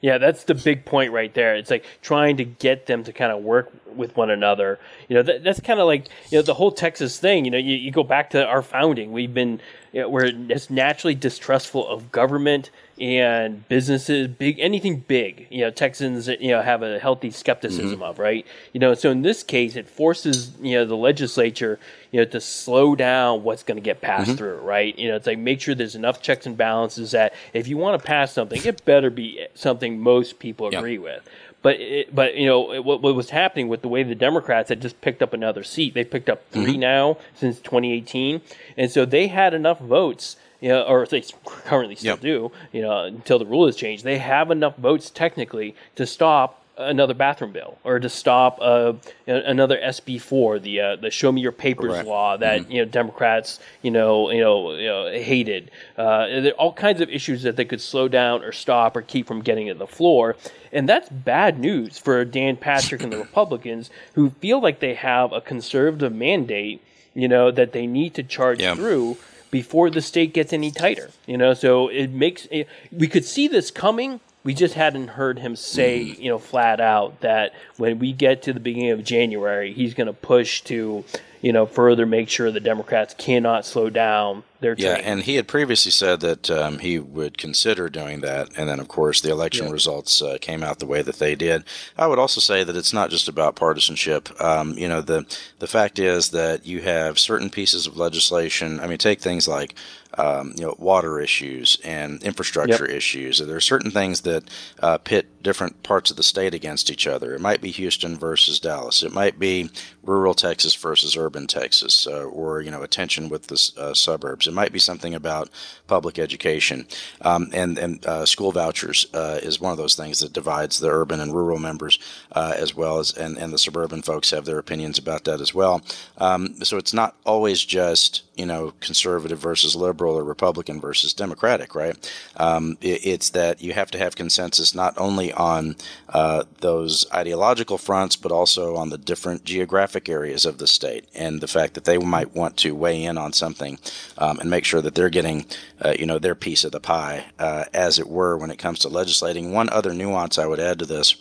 yeah, 0.00 0.16
that's 0.16 0.44
the 0.44 0.54
big 0.54 0.86
point 0.86 1.12
right 1.12 1.32
there. 1.34 1.56
It's 1.56 1.70
like 1.70 1.84
trying 2.00 2.38
to 2.38 2.44
get 2.44 2.86
them 2.86 3.04
to 3.04 3.12
kind 3.12 3.30
of 3.30 3.42
work 3.42 3.70
with 3.94 4.16
one 4.16 4.30
another. 4.30 4.78
You 5.08 5.16
know, 5.16 5.22
that, 5.22 5.44
that's 5.44 5.60
kind 5.60 5.78
of 5.78 5.86
like 5.86 6.06
you 6.30 6.38
know 6.38 6.42
the 6.42 6.54
whole 6.54 6.72
Texas 6.72 7.18
thing. 7.18 7.44
You 7.44 7.50
know, 7.50 7.58
you, 7.58 7.76
you 7.76 7.90
go 7.90 8.02
back 8.02 8.30
to 8.30 8.46
our 8.46 8.62
founding. 8.62 9.12
We've 9.12 9.32
been 9.32 9.60
you 9.92 10.00
know, 10.00 10.08
we're 10.08 10.30
just 10.32 10.70
naturally 10.70 11.14
distrustful 11.14 11.86
of 11.86 12.10
government 12.10 12.70
and 13.00 13.66
businesses, 13.68 14.28
big 14.28 14.60
anything 14.60 15.00
big. 15.00 15.46
You 15.50 15.62
know, 15.62 15.70
Texans 15.70 16.28
you 16.28 16.48
know 16.48 16.60
have 16.60 16.82
a 16.82 16.98
healthy 16.98 17.30
skepticism 17.30 18.00
mm-hmm. 18.00 18.02
of 18.02 18.18
right. 18.18 18.46
You 18.72 18.80
know, 18.80 18.94
so 18.94 19.10
in 19.10 19.22
this 19.22 19.42
case, 19.42 19.74
it 19.74 19.88
forces 19.88 20.52
you 20.60 20.76
know 20.76 20.84
the 20.84 20.96
legislature 20.96 21.80
you 22.10 22.20
know 22.20 22.26
to 22.26 22.40
slow 22.40 22.94
down 22.94 23.42
what's 23.42 23.62
going 23.62 23.78
to 23.78 23.82
get 23.82 24.02
passed 24.02 24.28
mm-hmm. 24.28 24.36
through. 24.36 24.58
Right. 24.58 24.96
You 24.98 25.08
know, 25.08 25.16
it's 25.16 25.26
like 25.26 25.38
make 25.38 25.60
sure 25.62 25.74
there's 25.74 25.94
enough 25.94 26.20
checks 26.20 26.44
and 26.44 26.56
balances 26.56 27.12
that 27.12 27.32
if 27.54 27.68
you 27.68 27.78
want 27.78 28.00
to 28.00 28.06
pass 28.06 28.32
something, 28.32 28.60
it 28.62 28.84
better 28.84 29.08
be 29.08 29.46
something 29.54 29.98
most 29.98 30.38
people 30.38 30.68
agree 30.68 30.94
yep. 30.94 31.02
with. 31.02 31.28
But 31.62 31.80
it, 31.80 32.14
but 32.14 32.36
you 32.36 32.46
know 32.46 32.82
what, 32.82 33.02
what 33.02 33.14
was 33.14 33.30
happening 33.30 33.68
with 33.68 33.82
the 33.82 33.88
way 33.88 34.02
the 34.02 34.14
Democrats 34.14 34.68
had 34.68 34.82
just 34.82 35.00
picked 35.00 35.22
up 35.22 35.32
another 35.32 35.62
seat. 35.62 35.94
They 35.94 36.04
picked 36.04 36.28
up 36.28 36.42
3 36.52 36.64
mm-hmm. 36.64 36.80
now 36.80 37.18
since 37.34 37.60
2018, 37.60 38.40
and 38.76 38.90
so 38.90 39.04
they 39.04 39.28
had 39.28 39.54
enough 39.54 39.78
votes. 39.78 40.36
You 40.60 40.70
know, 40.70 40.82
or 40.82 41.06
they 41.06 41.24
currently 41.44 41.96
still 41.96 42.14
yep. 42.14 42.20
do. 42.20 42.52
You 42.72 42.82
know, 42.82 43.04
until 43.04 43.38
the 43.38 43.46
rule 43.46 43.66
is 43.66 43.76
changed, 43.76 44.04
they 44.04 44.18
have 44.18 44.50
enough 44.50 44.76
votes 44.76 45.10
technically 45.10 45.74
to 45.96 46.06
stop 46.06 46.60
another 46.80 47.14
bathroom 47.14 47.52
bill 47.52 47.78
or 47.84 48.00
to 48.00 48.08
stop 48.08 48.58
uh, 48.60 48.94
another 49.26 49.76
SB4, 49.76 50.62
the 50.62 50.80
uh, 50.80 50.96
the 50.96 51.10
Show 51.10 51.30
Me 51.30 51.40
Your 51.40 51.52
Papers 51.52 51.92
Correct. 51.92 52.08
law 52.08 52.36
that 52.36 52.62
mm-hmm. 52.62 52.72
you 52.72 52.78
know 52.84 52.90
Democrats 52.90 53.60
you 53.82 53.90
know 53.90 54.30
you 54.30 54.40
know, 54.40 54.72
you 54.72 54.86
know 54.86 55.10
hated. 55.10 55.70
Uh, 55.96 56.26
there 56.26 56.52
are 56.52 56.56
all 56.56 56.72
kinds 56.72 57.00
of 57.00 57.10
issues 57.10 57.42
that 57.42 57.56
they 57.56 57.64
could 57.64 57.80
slow 57.80 58.08
down 58.08 58.42
or 58.42 58.52
stop 58.52 58.96
or 58.96 59.02
keep 59.02 59.26
from 59.26 59.42
getting 59.42 59.68
to 59.68 59.74
the 59.74 59.86
floor, 59.86 60.36
and 60.72 60.88
that's 60.88 61.08
bad 61.08 61.58
news 61.58 61.98
for 61.98 62.24
Dan 62.24 62.56
Patrick 62.56 63.02
and 63.02 63.12
the 63.12 63.18
Republicans 63.30 63.90
who 64.14 64.30
feel 64.30 64.60
like 64.60 64.80
they 64.80 64.94
have 64.94 65.32
a 65.32 65.40
conservative 65.40 66.12
mandate, 66.12 66.82
you 67.14 67.28
know, 67.28 67.50
that 67.50 67.72
they 67.72 67.86
need 67.86 68.14
to 68.14 68.22
charge 68.22 68.60
yeah. 68.60 68.74
through 68.74 69.16
before 69.50 69.90
the 69.90 70.00
state 70.00 70.32
gets 70.32 70.52
any 70.52 70.70
tighter. 70.70 71.10
You 71.26 71.36
know, 71.36 71.54
so 71.54 71.88
it 71.88 72.10
makes 72.10 72.46
it, 72.50 72.68
we 72.92 73.08
could 73.08 73.24
see 73.24 73.48
this 73.48 73.70
coming 73.70 74.20
we 74.42 74.54
just 74.54 74.74
hadn't 74.74 75.08
heard 75.08 75.38
him 75.38 75.54
say, 75.54 76.00
mm. 76.00 76.18
you 76.18 76.30
know, 76.30 76.38
flat 76.38 76.80
out 76.80 77.20
that 77.20 77.54
when 77.76 77.98
we 77.98 78.12
get 78.12 78.42
to 78.42 78.52
the 78.52 78.60
beginning 78.60 78.90
of 78.90 79.04
January, 79.04 79.72
he's 79.72 79.94
going 79.94 80.06
to 80.06 80.14
push 80.14 80.62
to, 80.62 81.04
you 81.42 81.52
know, 81.52 81.66
further 81.66 82.06
make 82.06 82.30
sure 82.30 82.50
the 82.50 82.60
Democrats 82.60 83.14
cannot 83.18 83.66
slow 83.66 83.90
down 83.90 84.42
their 84.60 84.74
train. 84.74 84.86
Yeah, 84.86 85.02
and 85.02 85.22
he 85.22 85.36
had 85.36 85.46
previously 85.46 85.90
said 85.90 86.20
that 86.20 86.50
um, 86.50 86.78
he 86.78 86.98
would 86.98 87.36
consider 87.36 87.90
doing 87.90 88.20
that, 88.20 88.48
and 88.56 88.68
then 88.68 88.80
of 88.80 88.88
course 88.88 89.20
the 89.20 89.30
election 89.30 89.66
yeah. 89.66 89.72
results 89.72 90.22
uh, 90.22 90.38
came 90.40 90.62
out 90.62 90.78
the 90.78 90.86
way 90.86 91.02
that 91.02 91.18
they 91.18 91.34
did. 91.34 91.64
I 91.96 92.06
would 92.06 92.18
also 92.18 92.40
say 92.40 92.64
that 92.64 92.76
it's 92.76 92.92
not 92.92 93.10
just 93.10 93.28
about 93.28 93.56
partisanship. 93.56 94.28
Um, 94.40 94.76
you 94.76 94.88
know, 94.88 95.00
the 95.00 95.26
the 95.58 95.66
fact 95.66 95.98
is 95.98 96.30
that 96.30 96.66
you 96.66 96.82
have 96.82 97.18
certain 97.18 97.50
pieces 97.50 97.86
of 97.86 97.96
legislation. 97.96 98.80
I 98.80 98.86
mean, 98.86 98.98
take 98.98 99.20
things 99.20 99.48
like 99.48 99.74
um, 100.18 100.54
you 100.56 100.64
know 100.64 100.74
water 100.78 101.20
issues 101.20 101.78
and 101.84 102.22
infrastructure 102.22 102.86
yep. 102.86 102.96
issues. 102.96 103.38
There 103.38 103.56
are 103.56 103.60
certain 103.60 103.90
things 103.90 104.22
that 104.22 104.44
uh, 104.80 104.98
pit 104.98 105.39
different 105.42 105.82
parts 105.82 106.10
of 106.10 106.16
the 106.16 106.22
state 106.22 106.54
against 106.54 106.90
each 106.90 107.06
other. 107.06 107.34
It 107.34 107.40
might 107.40 107.60
be 107.60 107.70
Houston 107.70 108.16
versus 108.16 108.60
Dallas. 108.60 109.02
It 109.02 109.12
might 109.12 109.38
be 109.38 109.70
rural 110.02 110.34
Texas 110.34 110.74
versus 110.74 111.16
urban 111.16 111.46
Texas, 111.46 112.06
uh, 112.06 112.24
or 112.24 112.60
you 112.60 112.70
know 112.70 112.82
attention 112.82 113.28
with 113.28 113.46
the 113.46 113.72
uh, 113.76 113.94
suburbs. 113.94 114.46
It 114.46 114.54
might 114.54 114.72
be 114.72 114.78
something 114.78 115.14
about 115.14 115.50
public 115.86 116.18
education, 116.18 116.86
um, 117.22 117.50
and 117.52 117.78
and 117.78 118.04
uh, 118.06 118.26
school 118.26 118.52
vouchers 118.52 119.06
uh, 119.14 119.40
is 119.42 119.60
one 119.60 119.72
of 119.72 119.78
those 119.78 119.94
things 119.94 120.20
that 120.20 120.32
divides 120.32 120.78
the 120.78 120.90
urban 120.90 121.20
and 121.20 121.34
rural 121.34 121.58
members, 121.58 121.98
uh, 122.32 122.54
as 122.56 122.74
well 122.74 122.98
as 122.98 123.12
and 123.12 123.36
and 123.38 123.52
the 123.52 123.58
suburban 123.58 124.02
folks 124.02 124.30
have 124.30 124.44
their 124.44 124.58
opinions 124.58 124.98
about 124.98 125.24
that 125.24 125.40
as 125.40 125.54
well. 125.54 125.82
Um, 126.18 126.62
so 126.62 126.76
it's 126.76 126.94
not 126.94 127.16
always 127.24 127.64
just 127.64 128.22
you 128.36 128.46
know 128.46 128.72
conservative 128.80 129.38
versus 129.38 129.76
liberal 129.76 130.16
or 130.16 130.24
Republican 130.24 130.80
versus 130.80 131.12
Democratic, 131.12 131.74
right? 131.74 131.96
Um, 132.36 132.78
it, 132.80 133.06
it's 133.06 133.30
that 133.30 133.62
you 133.62 133.72
have 133.72 133.90
to 133.92 133.98
have 133.98 134.16
consensus 134.16 134.74
not 134.74 134.94
only 134.98 135.29
on 135.32 135.76
uh, 136.08 136.44
those 136.60 137.06
ideological 137.12 137.78
fronts, 137.78 138.16
but 138.16 138.32
also 138.32 138.76
on 138.76 138.90
the 138.90 138.98
different 138.98 139.44
geographic 139.44 140.08
areas 140.08 140.44
of 140.44 140.58
the 140.58 140.66
state 140.66 141.08
and 141.14 141.40
the 141.40 141.48
fact 141.48 141.74
that 141.74 141.84
they 141.84 141.98
might 141.98 142.34
want 142.34 142.56
to 142.58 142.74
weigh 142.74 143.02
in 143.02 143.18
on 143.18 143.32
something 143.32 143.78
um, 144.18 144.38
and 144.38 144.50
make 144.50 144.64
sure 144.64 144.80
that 144.80 144.94
they're 144.94 145.10
getting, 145.10 145.46
uh, 145.80 145.94
you 145.98 146.06
know, 146.06 146.18
their 146.18 146.34
piece 146.34 146.64
of 146.64 146.72
the 146.72 146.80
pie, 146.80 147.26
uh, 147.38 147.64
as 147.72 147.98
it 147.98 148.08
were, 148.08 148.36
when 148.36 148.50
it 148.50 148.58
comes 148.58 148.78
to 148.80 148.88
legislating. 148.88 149.52
One 149.52 149.68
other 149.70 149.92
nuance 149.94 150.38
I 150.38 150.46
would 150.46 150.60
add 150.60 150.78
to 150.80 150.86
this 150.86 151.14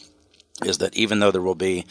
is 0.63 0.79
that 0.79 0.95
even 0.95 1.19
though 1.19 1.31
there 1.31 1.41
will 1.41 1.55
be 1.55 1.85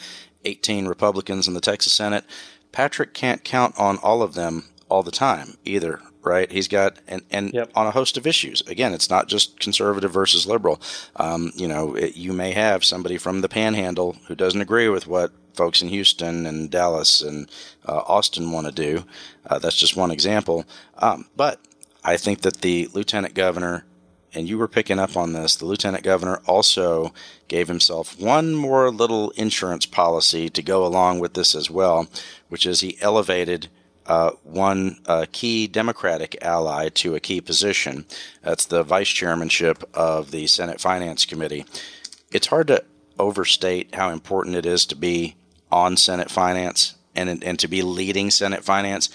18 0.45 0.87
Republicans 0.87 1.47
in 1.47 1.53
the 1.53 1.61
Texas 1.61 1.93
Senate, 1.93 2.23
Patrick 2.71 3.13
can't 3.13 3.43
count 3.43 3.77
on 3.77 3.97
all 3.97 4.21
of 4.21 4.35
them 4.35 4.65
all 4.89 5.03
the 5.03 5.11
time 5.11 5.57
either 5.65 6.01
right? 6.21 6.51
He's 6.51 6.67
got 6.67 6.97
and 7.07 7.21
and 7.31 7.53
yep. 7.53 7.71
on 7.75 7.87
a 7.87 7.91
host 7.91 8.17
of 8.17 8.27
issues. 8.27 8.61
Again, 8.67 8.93
it's 8.93 9.09
not 9.09 9.27
just 9.27 9.59
conservative 9.59 10.11
versus 10.11 10.45
liberal. 10.45 10.81
Um, 11.15 11.51
you 11.55 11.67
know, 11.67 11.95
it, 11.95 12.15
you 12.15 12.33
may 12.33 12.51
have 12.51 12.83
somebody 12.83 13.17
from 13.17 13.41
the 13.41 13.49
Panhandle 13.49 14.17
who 14.27 14.35
doesn't 14.35 14.61
agree 14.61 14.89
with 14.89 15.07
what 15.07 15.31
folks 15.53 15.81
in 15.81 15.89
Houston 15.89 16.45
and 16.45 16.69
Dallas 16.71 17.21
and 17.21 17.49
uh, 17.85 18.01
Austin 18.07 18.51
want 18.51 18.67
to 18.67 18.71
do. 18.71 19.03
Uh, 19.45 19.59
that's 19.59 19.75
just 19.75 19.97
one 19.97 20.11
example. 20.11 20.65
Um, 20.97 21.27
but 21.35 21.59
I 22.03 22.17
think 22.17 22.41
that 22.41 22.61
the 22.61 22.89
lieutenant 22.93 23.33
governor, 23.33 23.85
and 24.33 24.47
you 24.47 24.57
were 24.57 24.67
picking 24.67 24.99
up 24.99 25.17
on 25.17 25.33
this, 25.33 25.55
the 25.55 25.65
lieutenant 25.65 26.03
governor 26.03 26.41
also 26.45 27.13
gave 27.47 27.67
himself 27.67 28.19
one 28.19 28.55
more 28.55 28.89
little 28.89 29.31
insurance 29.31 29.85
policy 29.85 30.49
to 30.49 30.61
go 30.61 30.85
along 30.85 31.19
with 31.19 31.33
this 31.33 31.55
as 31.55 31.69
well, 31.69 32.07
which 32.47 32.65
is 32.65 32.79
he 32.79 32.97
elevated. 33.01 33.67
Uh, 34.09 34.31
one 34.41 34.97
uh, 35.05 35.27
key 35.31 35.67
Democratic 35.67 36.35
ally 36.41 36.89
to 36.89 37.13
a 37.13 37.19
key 37.19 37.39
position. 37.39 38.05
That's 38.41 38.65
the 38.65 38.81
vice 38.81 39.07
chairmanship 39.07 39.87
of 39.93 40.31
the 40.31 40.47
Senate 40.47 40.81
Finance 40.81 41.25
Committee. 41.25 41.63
It's 42.31 42.47
hard 42.47 42.67
to 42.67 42.83
overstate 43.19 43.93
how 43.93 44.09
important 44.09 44.55
it 44.55 44.65
is 44.65 44.87
to 44.87 44.95
be 44.95 45.35
on 45.71 45.95
Senate 45.95 46.31
Finance 46.31 46.95
and, 47.15 47.43
and 47.43 47.59
to 47.59 47.67
be 47.67 47.83
leading 47.83 48.31
Senate 48.31 48.63
Finance. 48.63 49.09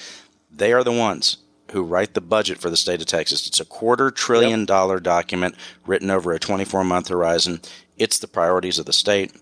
They 0.48 0.72
are 0.72 0.84
the 0.84 0.92
ones 0.92 1.38
who 1.72 1.82
write 1.82 2.14
the 2.14 2.20
budget 2.20 2.58
for 2.58 2.70
the 2.70 2.76
state 2.76 3.00
of 3.00 3.06
Texas. 3.06 3.48
It's 3.48 3.58
a 3.58 3.64
quarter 3.64 4.12
trillion 4.12 4.64
dollar 4.64 5.00
document 5.00 5.56
written 5.86 6.08
over 6.08 6.32
a 6.32 6.38
24 6.38 6.84
month 6.84 7.08
horizon. 7.08 7.60
It's 7.96 8.20
the 8.20 8.28
priorities 8.28 8.78
of 8.78 8.86
the 8.86 8.92
state. 8.92 9.32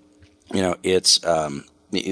You 0.50 0.62
know, 0.62 0.76
it's 0.82 1.22
um, 1.26 1.66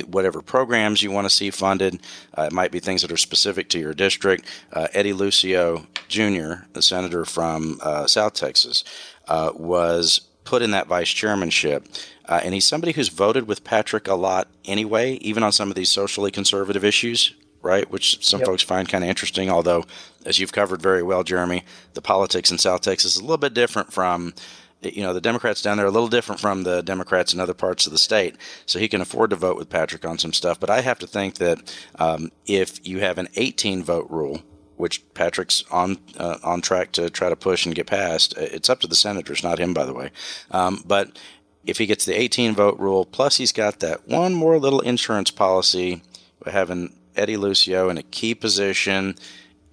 whatever 0.08 0.42
programs 0.42 1.02
you 1.02 1.10
want 1.10 1.24
to 1.24 1.30
see 1.30 1.50
funded. 1.50 2.00
Uh, 2.36 2.42
it 2.42 2.52
might 2.52 2.70
be 2.70 2.80
things 2.80 3.02
that 3.02 3.12
are 3.12 3.16
specific 3.16 3.68
to 3.70 3.78
your 3.78 3.94
district. 3.94 4.46
Uh, 4.72 4.88
Eddie 4.92 5.12
Lucio 5.12 5.86
Jr., 6.08 6.64
the 6.72 6.82
senator 6.82 7.24
from 7.24 7.78
uh, 7.82 8.06
South 8.06 8.34
Texas, 8.34 8.84
uh, 9.28 9.52
was 9.54 10.22
put 10.44 10.62
in 10.62 10.72
that 10.72 10.86
vice 10.86 11.10
chairmanship. 11.10 11.86
Uh, 12.26 12.40
and 12.44 12.54
he's 12.54 12.66
somebody 12.66 12.92
who's 12.92 13.08
voted 13.08 13.46
with 13.46 13.64
Patrick 13.64 14.08
a 14.08 14.14
lot 14.14 14.48
anyway, 14.64 15.14
even 15.14 15.42
on 15.42 15.52
some 15.52 15.68
of 15.68 15.74
these 15.74 15.90
socially 15.90 16.30
conservative 16.30 16.84
issues, 16.84 17.34
right? 17.62 17.90
Which 17.90 18.24
some 18.24 18.40
yep. 18.40 18.46
folks 18.46 18.62
find 18.62 18.88
kind 18.88 19.04
of 19.04 19.10
interesting. 19.10 19.50
Although, 19.50 19.84
as 20.24 20.38
you've 20.38 20.52
covered 20.52 20.80
very 20.80 21.02
well, 21.02 21.24
Jeremy, 21.24 21.64
the 21.94 22.02
politics 22.02 22.50
in 22.50 22.58
South 22.58 22.82
Texas 22.82 23.14
is 23.14 23.18
a 23.18 23.22
little 23.22 23.36
bit 23.36 23.54
different 23.54 23.92
from, 23.92 24.34
you 24.82 25.02
know, 25.02 25.12
the 25.12 25.20
Democrats 25.20 25.62
down 25.62 25.76
there 25.76 25.86
are 25.86 25.90
a 25.90 25.92
little 25.92 26.08
different 26.08 26.40
from 26.40 26.62
the 26.62 26.82
Democrats 26.82 27.34
in 27.34 27.40
other 27.40 27.54
parts 27.54 27.86
of 27.86 27.92
the 27.92 27.98
state. 27.98 28.36
So 28.66 28.78
he 28.78 28.88
can 28.88 29.00
afford 29.00 29.30
to 29.30 29.36
vote 29.36 29.56
with 29.56 29.68
Patrick 29.68 30.04
on 30.04 30.18
some 30.18 30.32
stuff. 30.32 30.58
But 30.58 30.70
I 30.70 30.80
have 30.80 30.98
to 31.00 31.06
think 31.06 31.36
that 31.36 31.74
um, 31.98 32.30
if 32.46 32.86
you 32.86 33.00
have 33.00 33.18
an 33.18 33.28
18 33.36 33.84
vote 33.84 34.08
rule, 34.10 34.42
which 34.80 35.02
Patrick's 35.12 35.62
on 35.70 35.98
uh, 36.16 36.38
on 36.42 36.62
track 36.62 36.92
to 36.92 37.10
try 37.10 37.28
to 37.28 37.36
push 37.36 37.66
and 37.66 37.74
get 37.74 37.86
passed. 37.86 38.34
It's 38.38 38.70
up 38.70 38.80
to 38.80 38.86
the 38.86 38.94
senators, 38.94 39.44
not 39.44 39.58
him, 39.58 39.74
by 39.74 39.84
the 39.84 39.92
way. 39.92 40.10
Um, 40.50 40.82
but 40.86 41.18
if 41.66 41.76
he 41.76 41.86
gets 41.86 42.06
the 42.06 42.18
18 42.18 42.54
vote 42.54 42.78
rule, 42.78 43.04
plus 43.04 43.36
he's 43.36 43.52
got 43.52 43.80
that 43.80 44.08
one 44.08 44.34
more 44.34 44.58
little 44.58 44.80
insurance 44.80 45.30
policy, 45.30 46.02
having 46.46 46.96
Eddie 47.14 47.36
Lucio 47.36 47.90
in 47.90 47.98
a 47.98 48.02
key 48.02 48.34
position. 48.34 49.16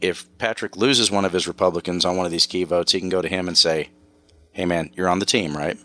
If 0.02 0.28
Patrick 0.38 0.76
loses 0.76 1.10
one 1.10 1.26
of 1.26 1.34
his 1.34 1.48
Republicans 1.48 2.06
on 2.06 2.18
one 2.18 2.26
of 2.26 2.32
these 2.32 2.46
key 2.46 2.66
votes, 2.66 2.92
he 2.92 3.00
can 3.00 3.10
go 3.10 3.22
to 3.22 3.30
him 3.30 3.48
and 3.48 3.58
say, 3.58 3.90
"Hey, 4.58 4.66
man, 4.66 4.90
you're 4.96 5.08
on 5.08 5.20
the 5.20 5.26
team, 5.26 5.56
right?" 5.56 5.78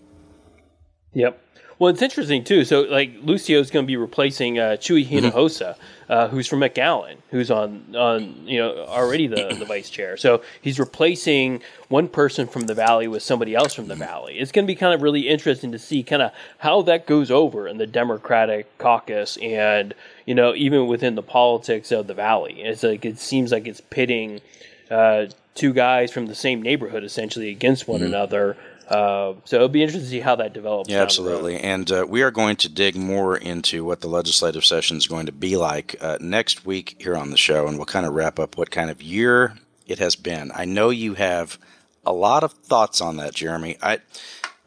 Yep. 1.12 1.38
Well, 1.78 1.92
it's 1.92 2.00
interesting 2.00 2.44
too. 2.44 2.64
So, 2.64 2.82
like 2.82 3.11
Lucio 3.22 3.58
is 3.58 3.72
going 3.72 3.85
to 3.85 3.87
be 3.88 3.96
replacing 3.96 4.56
uh, 4.56 4.76
Chuy 4.78 5.04
mm-hmm. 5.04 5.26
Hinojosa, 5.26 5.74
mm-hmm. 5.74 6.12
uh, 6.12 6.28
who's 6.28 6.46
from 6.46 6.61
McAllen, 6.61 7.16
who's 7.30 7.50
on 7.50 7.96
on 7.96 8.46
you 8.46 8.58
know 8.61 8.85
already 8.85 9.26
the, 9.26 9.56
the 9.58 9.64
vice 9.64 9.90
chair. 9.90 10.16
So 10.16 10.42
he's 10.61 10.78
replacing 10.78 11.61
one 11.88 12.06
person 12.06 12.46
from 12.46 12.62
the 12.62 12.74
valley 12.74 13.08
with 13.08 13.24
somebody 13.24 13.56
else 13.56 13.74
from 13.74 13.88
the 13.88 13.94
mm-hmm. 13.94 14.04
valley. 14.04 14.38
It's 14.38 14.52
going 14.52 14.64
to 14.64 14.72
be 14.72 14.76
kind 14.76 14.94
of 14.94 15.02
really 15.02 15.28
interesting 15.28 15.72
to 15.72 15.78
see 15.80 16.04
kind 16.04 16.22
of 16.22 16.30
how 16.58 16.82
that 16.82 17.08
goes 17.08 17.32
over 17.32 17.66
in 17.66 17.78
the 17.78 17.87
Democratic 17.88 18.78
caucus, 18.78 19.37
and 19.38 19.92
you 20.24 20.37
know 20.37 20.54
even 20.54 20.87
within 20.87 21.16
the 21.16 21.22
politics 21.22 21.90
of 21.90 22.06
the 22.06 22.14
valley. 22.14 22.62
It's 22.62 22.85
like 22.85 23.04
it 23.04 23.18
seems 23.18 23.50
like 23.50 23.66
it's 23.66 23.80
pitting. 23.80 24.40
Uh, 24.88 25.26
two 25.54 25.72
guys 25.72 26.10
from 26.10 26.26
the 26.26 26.34
same 26.34 26.62
neighborhood 26.62 27.04
essentially 27.04 27.50
against 27.50 27.86
one 27.86 28.00
mm-hmm. 28.00 28.08
another 28.08 28.56
uh, 28.92 29.34
so 29.44 29.56
it'll 29.56 29.68
be 29.68 29.82
interesting 29.82 30.04
to 30.04 30.10
see 30.10 30.20
how 30.20 30.36
that 30.36 30.52
develops. 30.52 30.90
Yeah, 30.90 31.00
absolutely. 31.00 31.58
And 31.58 31.90
uh, 31.90 32.04
we 32.06 32.22
are 32.22 32.30
going 32.30 32.56
to 32.56 32.68
dig 32.68 32.94
more 32.94 33.36
into 33.36 33.84
what 33.84 34.02
the 34.02 34.08
legislative 34.08 34.66
session 34.66 34.98
is 34.98 35.06
going 35.06 35.26
to 35.26 35.32
be 35.32 35.56
like 35.56 35.96
uh, 36.00 36.18
next 36.20 36.66
week 36.66 36.96
here 36.98 37.16
on 37.16 37.30
the 37.30 37.38
show, 37.38 37.66
and 37.66 37.78
we'll 37.78 37.86
kind 37.86 38.04
of 38.04 38.12
wrap 38.12 38.38
up 38.38 38.58
what 38.58 38.70
kind 38.70 38.90
of 38.90 39.00
year 39.00 39.54
it 39.86 39.98
has 39.98 40.14
been. 40.14 40.52
I 40.54 40.66
know 40.66 40.90
you 40.90 41.14
have 41.14 41.58
a 42.04 42.12
lot 42.12 42.44
of 42.44 42.52
thoughts 42.52 43.00
on 43.00 43.16
that, 43.16 43.34
Jeremy. 43.34 43.78
I, 43.80 44.00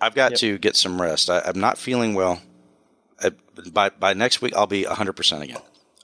I've 0.01 0.15
got 0.15 0.31
yep. 0.31 0.39
to 0.39 0.57
get 0.57 0.75
some 0.75 0.99
rest. 0.99 1.29
I, 1.29 1.43
am 1.45 1.59
not 1.59 1.77
feeling 1.77 2.15
well. 2.15 2.41
I, 3.21 3.31
by 3.71 3.89
by 3.89 4.13
next 4.13 4.41
week, 4.41 4.55
I'll 4.55 4.65
be 4.65 4.85
100 4.85 5.13
percent 5.13 5.43
again. 5.43 5.61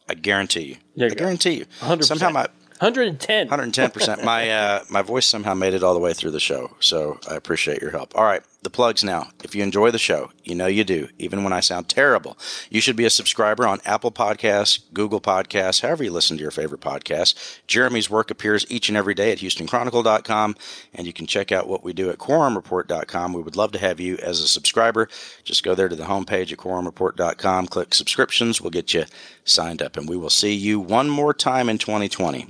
I 0.08 0.14
guarantee 0.14 0.78
you. 0.96 1.06
I 1.06 1.10
go. 1.10 1.16
guarantee 1.16 1.54
you. 1.56 1.66
100%. 1.80 2.04
Somehow 2.04 2.30
my 2.30 2.48
110. 2.82 3.48
110%. 3.48 4.24
my 4.24 4.50
uh, 4.50 4.84
my 4.90 5.04
voice 5.04 5.28
somehow 5.28 5.54
made 5.54 5.76
it 5.76 5.84
all 5.84 5.94
the 5.94 6.00
way 6.00 6.14
through 6.14 6.32
the 6.32 6.40
show, 6.40 6.76
so 6.80 7.20
I 7.30 7.36
appreciate 7.36 7.80
your 7.80 7.92
help. 7.92 8.18
All 8.18 8.24
right, 8.24 8.42
the 8.64 8.72
plugs 8.72 9.04
now. 9.04 9.28
If 9.44 9.54
you 9.54 9.62
enjoy 9.62 9.92
the 9.92 10.00
show, 10.00 10.32
you 10.44 10.56
know 10.56 10.66
you 10.66 10.84
do, 10.84 11.08
even 11.20 11.44
when 11.44 11.54
I 11.54 11.60
sound 11.60 11.90
terrible. 11.90 12.40
You 12.72 12.82
should 12.82 12.96
be 12.96 13.06
a 13.06 13.12
subscriber 13.12 13.68
on 13.68 13.82
Apple 13.86 14.12
Podcasts, 14.12 14.80
Google 14.94 15.22
Podcasts, 15.22 15.82
however 15.82 16.04
you 16.04 16.10
listen 16.10 16.38
to 16.38 16.42
your 16.42 16.50
favorite 16.50 16.82
podcasts. 16.82 17.60
Jeremy's 17.68 18.10
work 18.10 18.32
appears 18.32 18.66
each 18.68 18.90
and 18.90 18.98
every 18.98 19.14
day 19.14 19.32
at 19.32 19.38
HoustonChronicle.com, 19.38 20.56
and 20.96 21.06
you 21.06 21.14
can 21.14 21.28
check 21.28 21.52
out 21.52 21.68
what 21.68 21.84
we 21.84 21.94
do 21.94 22.10
at 22.10 22.18
QuorumReport.com. 22.18 23.34
We 23.34 23.44
would 23.44 23.56
love 23.56 23.74
to 23.74 23.80
have 23.80 24.00
you 24.00 24.18
as 24.18 24.40
a 24.40 24.48
subscriber. 24.48 25.08
Just 25.44 25.64
go 25.64 25.76
there 25.76 25.88
to 25.88 25.96
the 25.96 26.06
homepage 26.06 26.52
at 26.52 26.58
QuorumReport.com, 26.58 27.68
click 27.68 27.94
subscriptions. 27.94 28.60
We'll 28.60 28.72
get 28.72 28.96
you 28.96 29.06
signed 29.44 29.84
up, 29.84 29.98
and 29.98 30.10
we 30.10 30.18
will 30.18 30.32
see 30.32 30.56
you 30.56 30.80
one 30.80 31.12
more 31.12 31.36
time 31.36 31.70
in 31.70 31.78
2020 31.78 32.48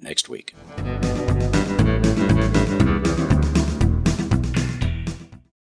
next 0.00 0.28
week. 0.28 0.54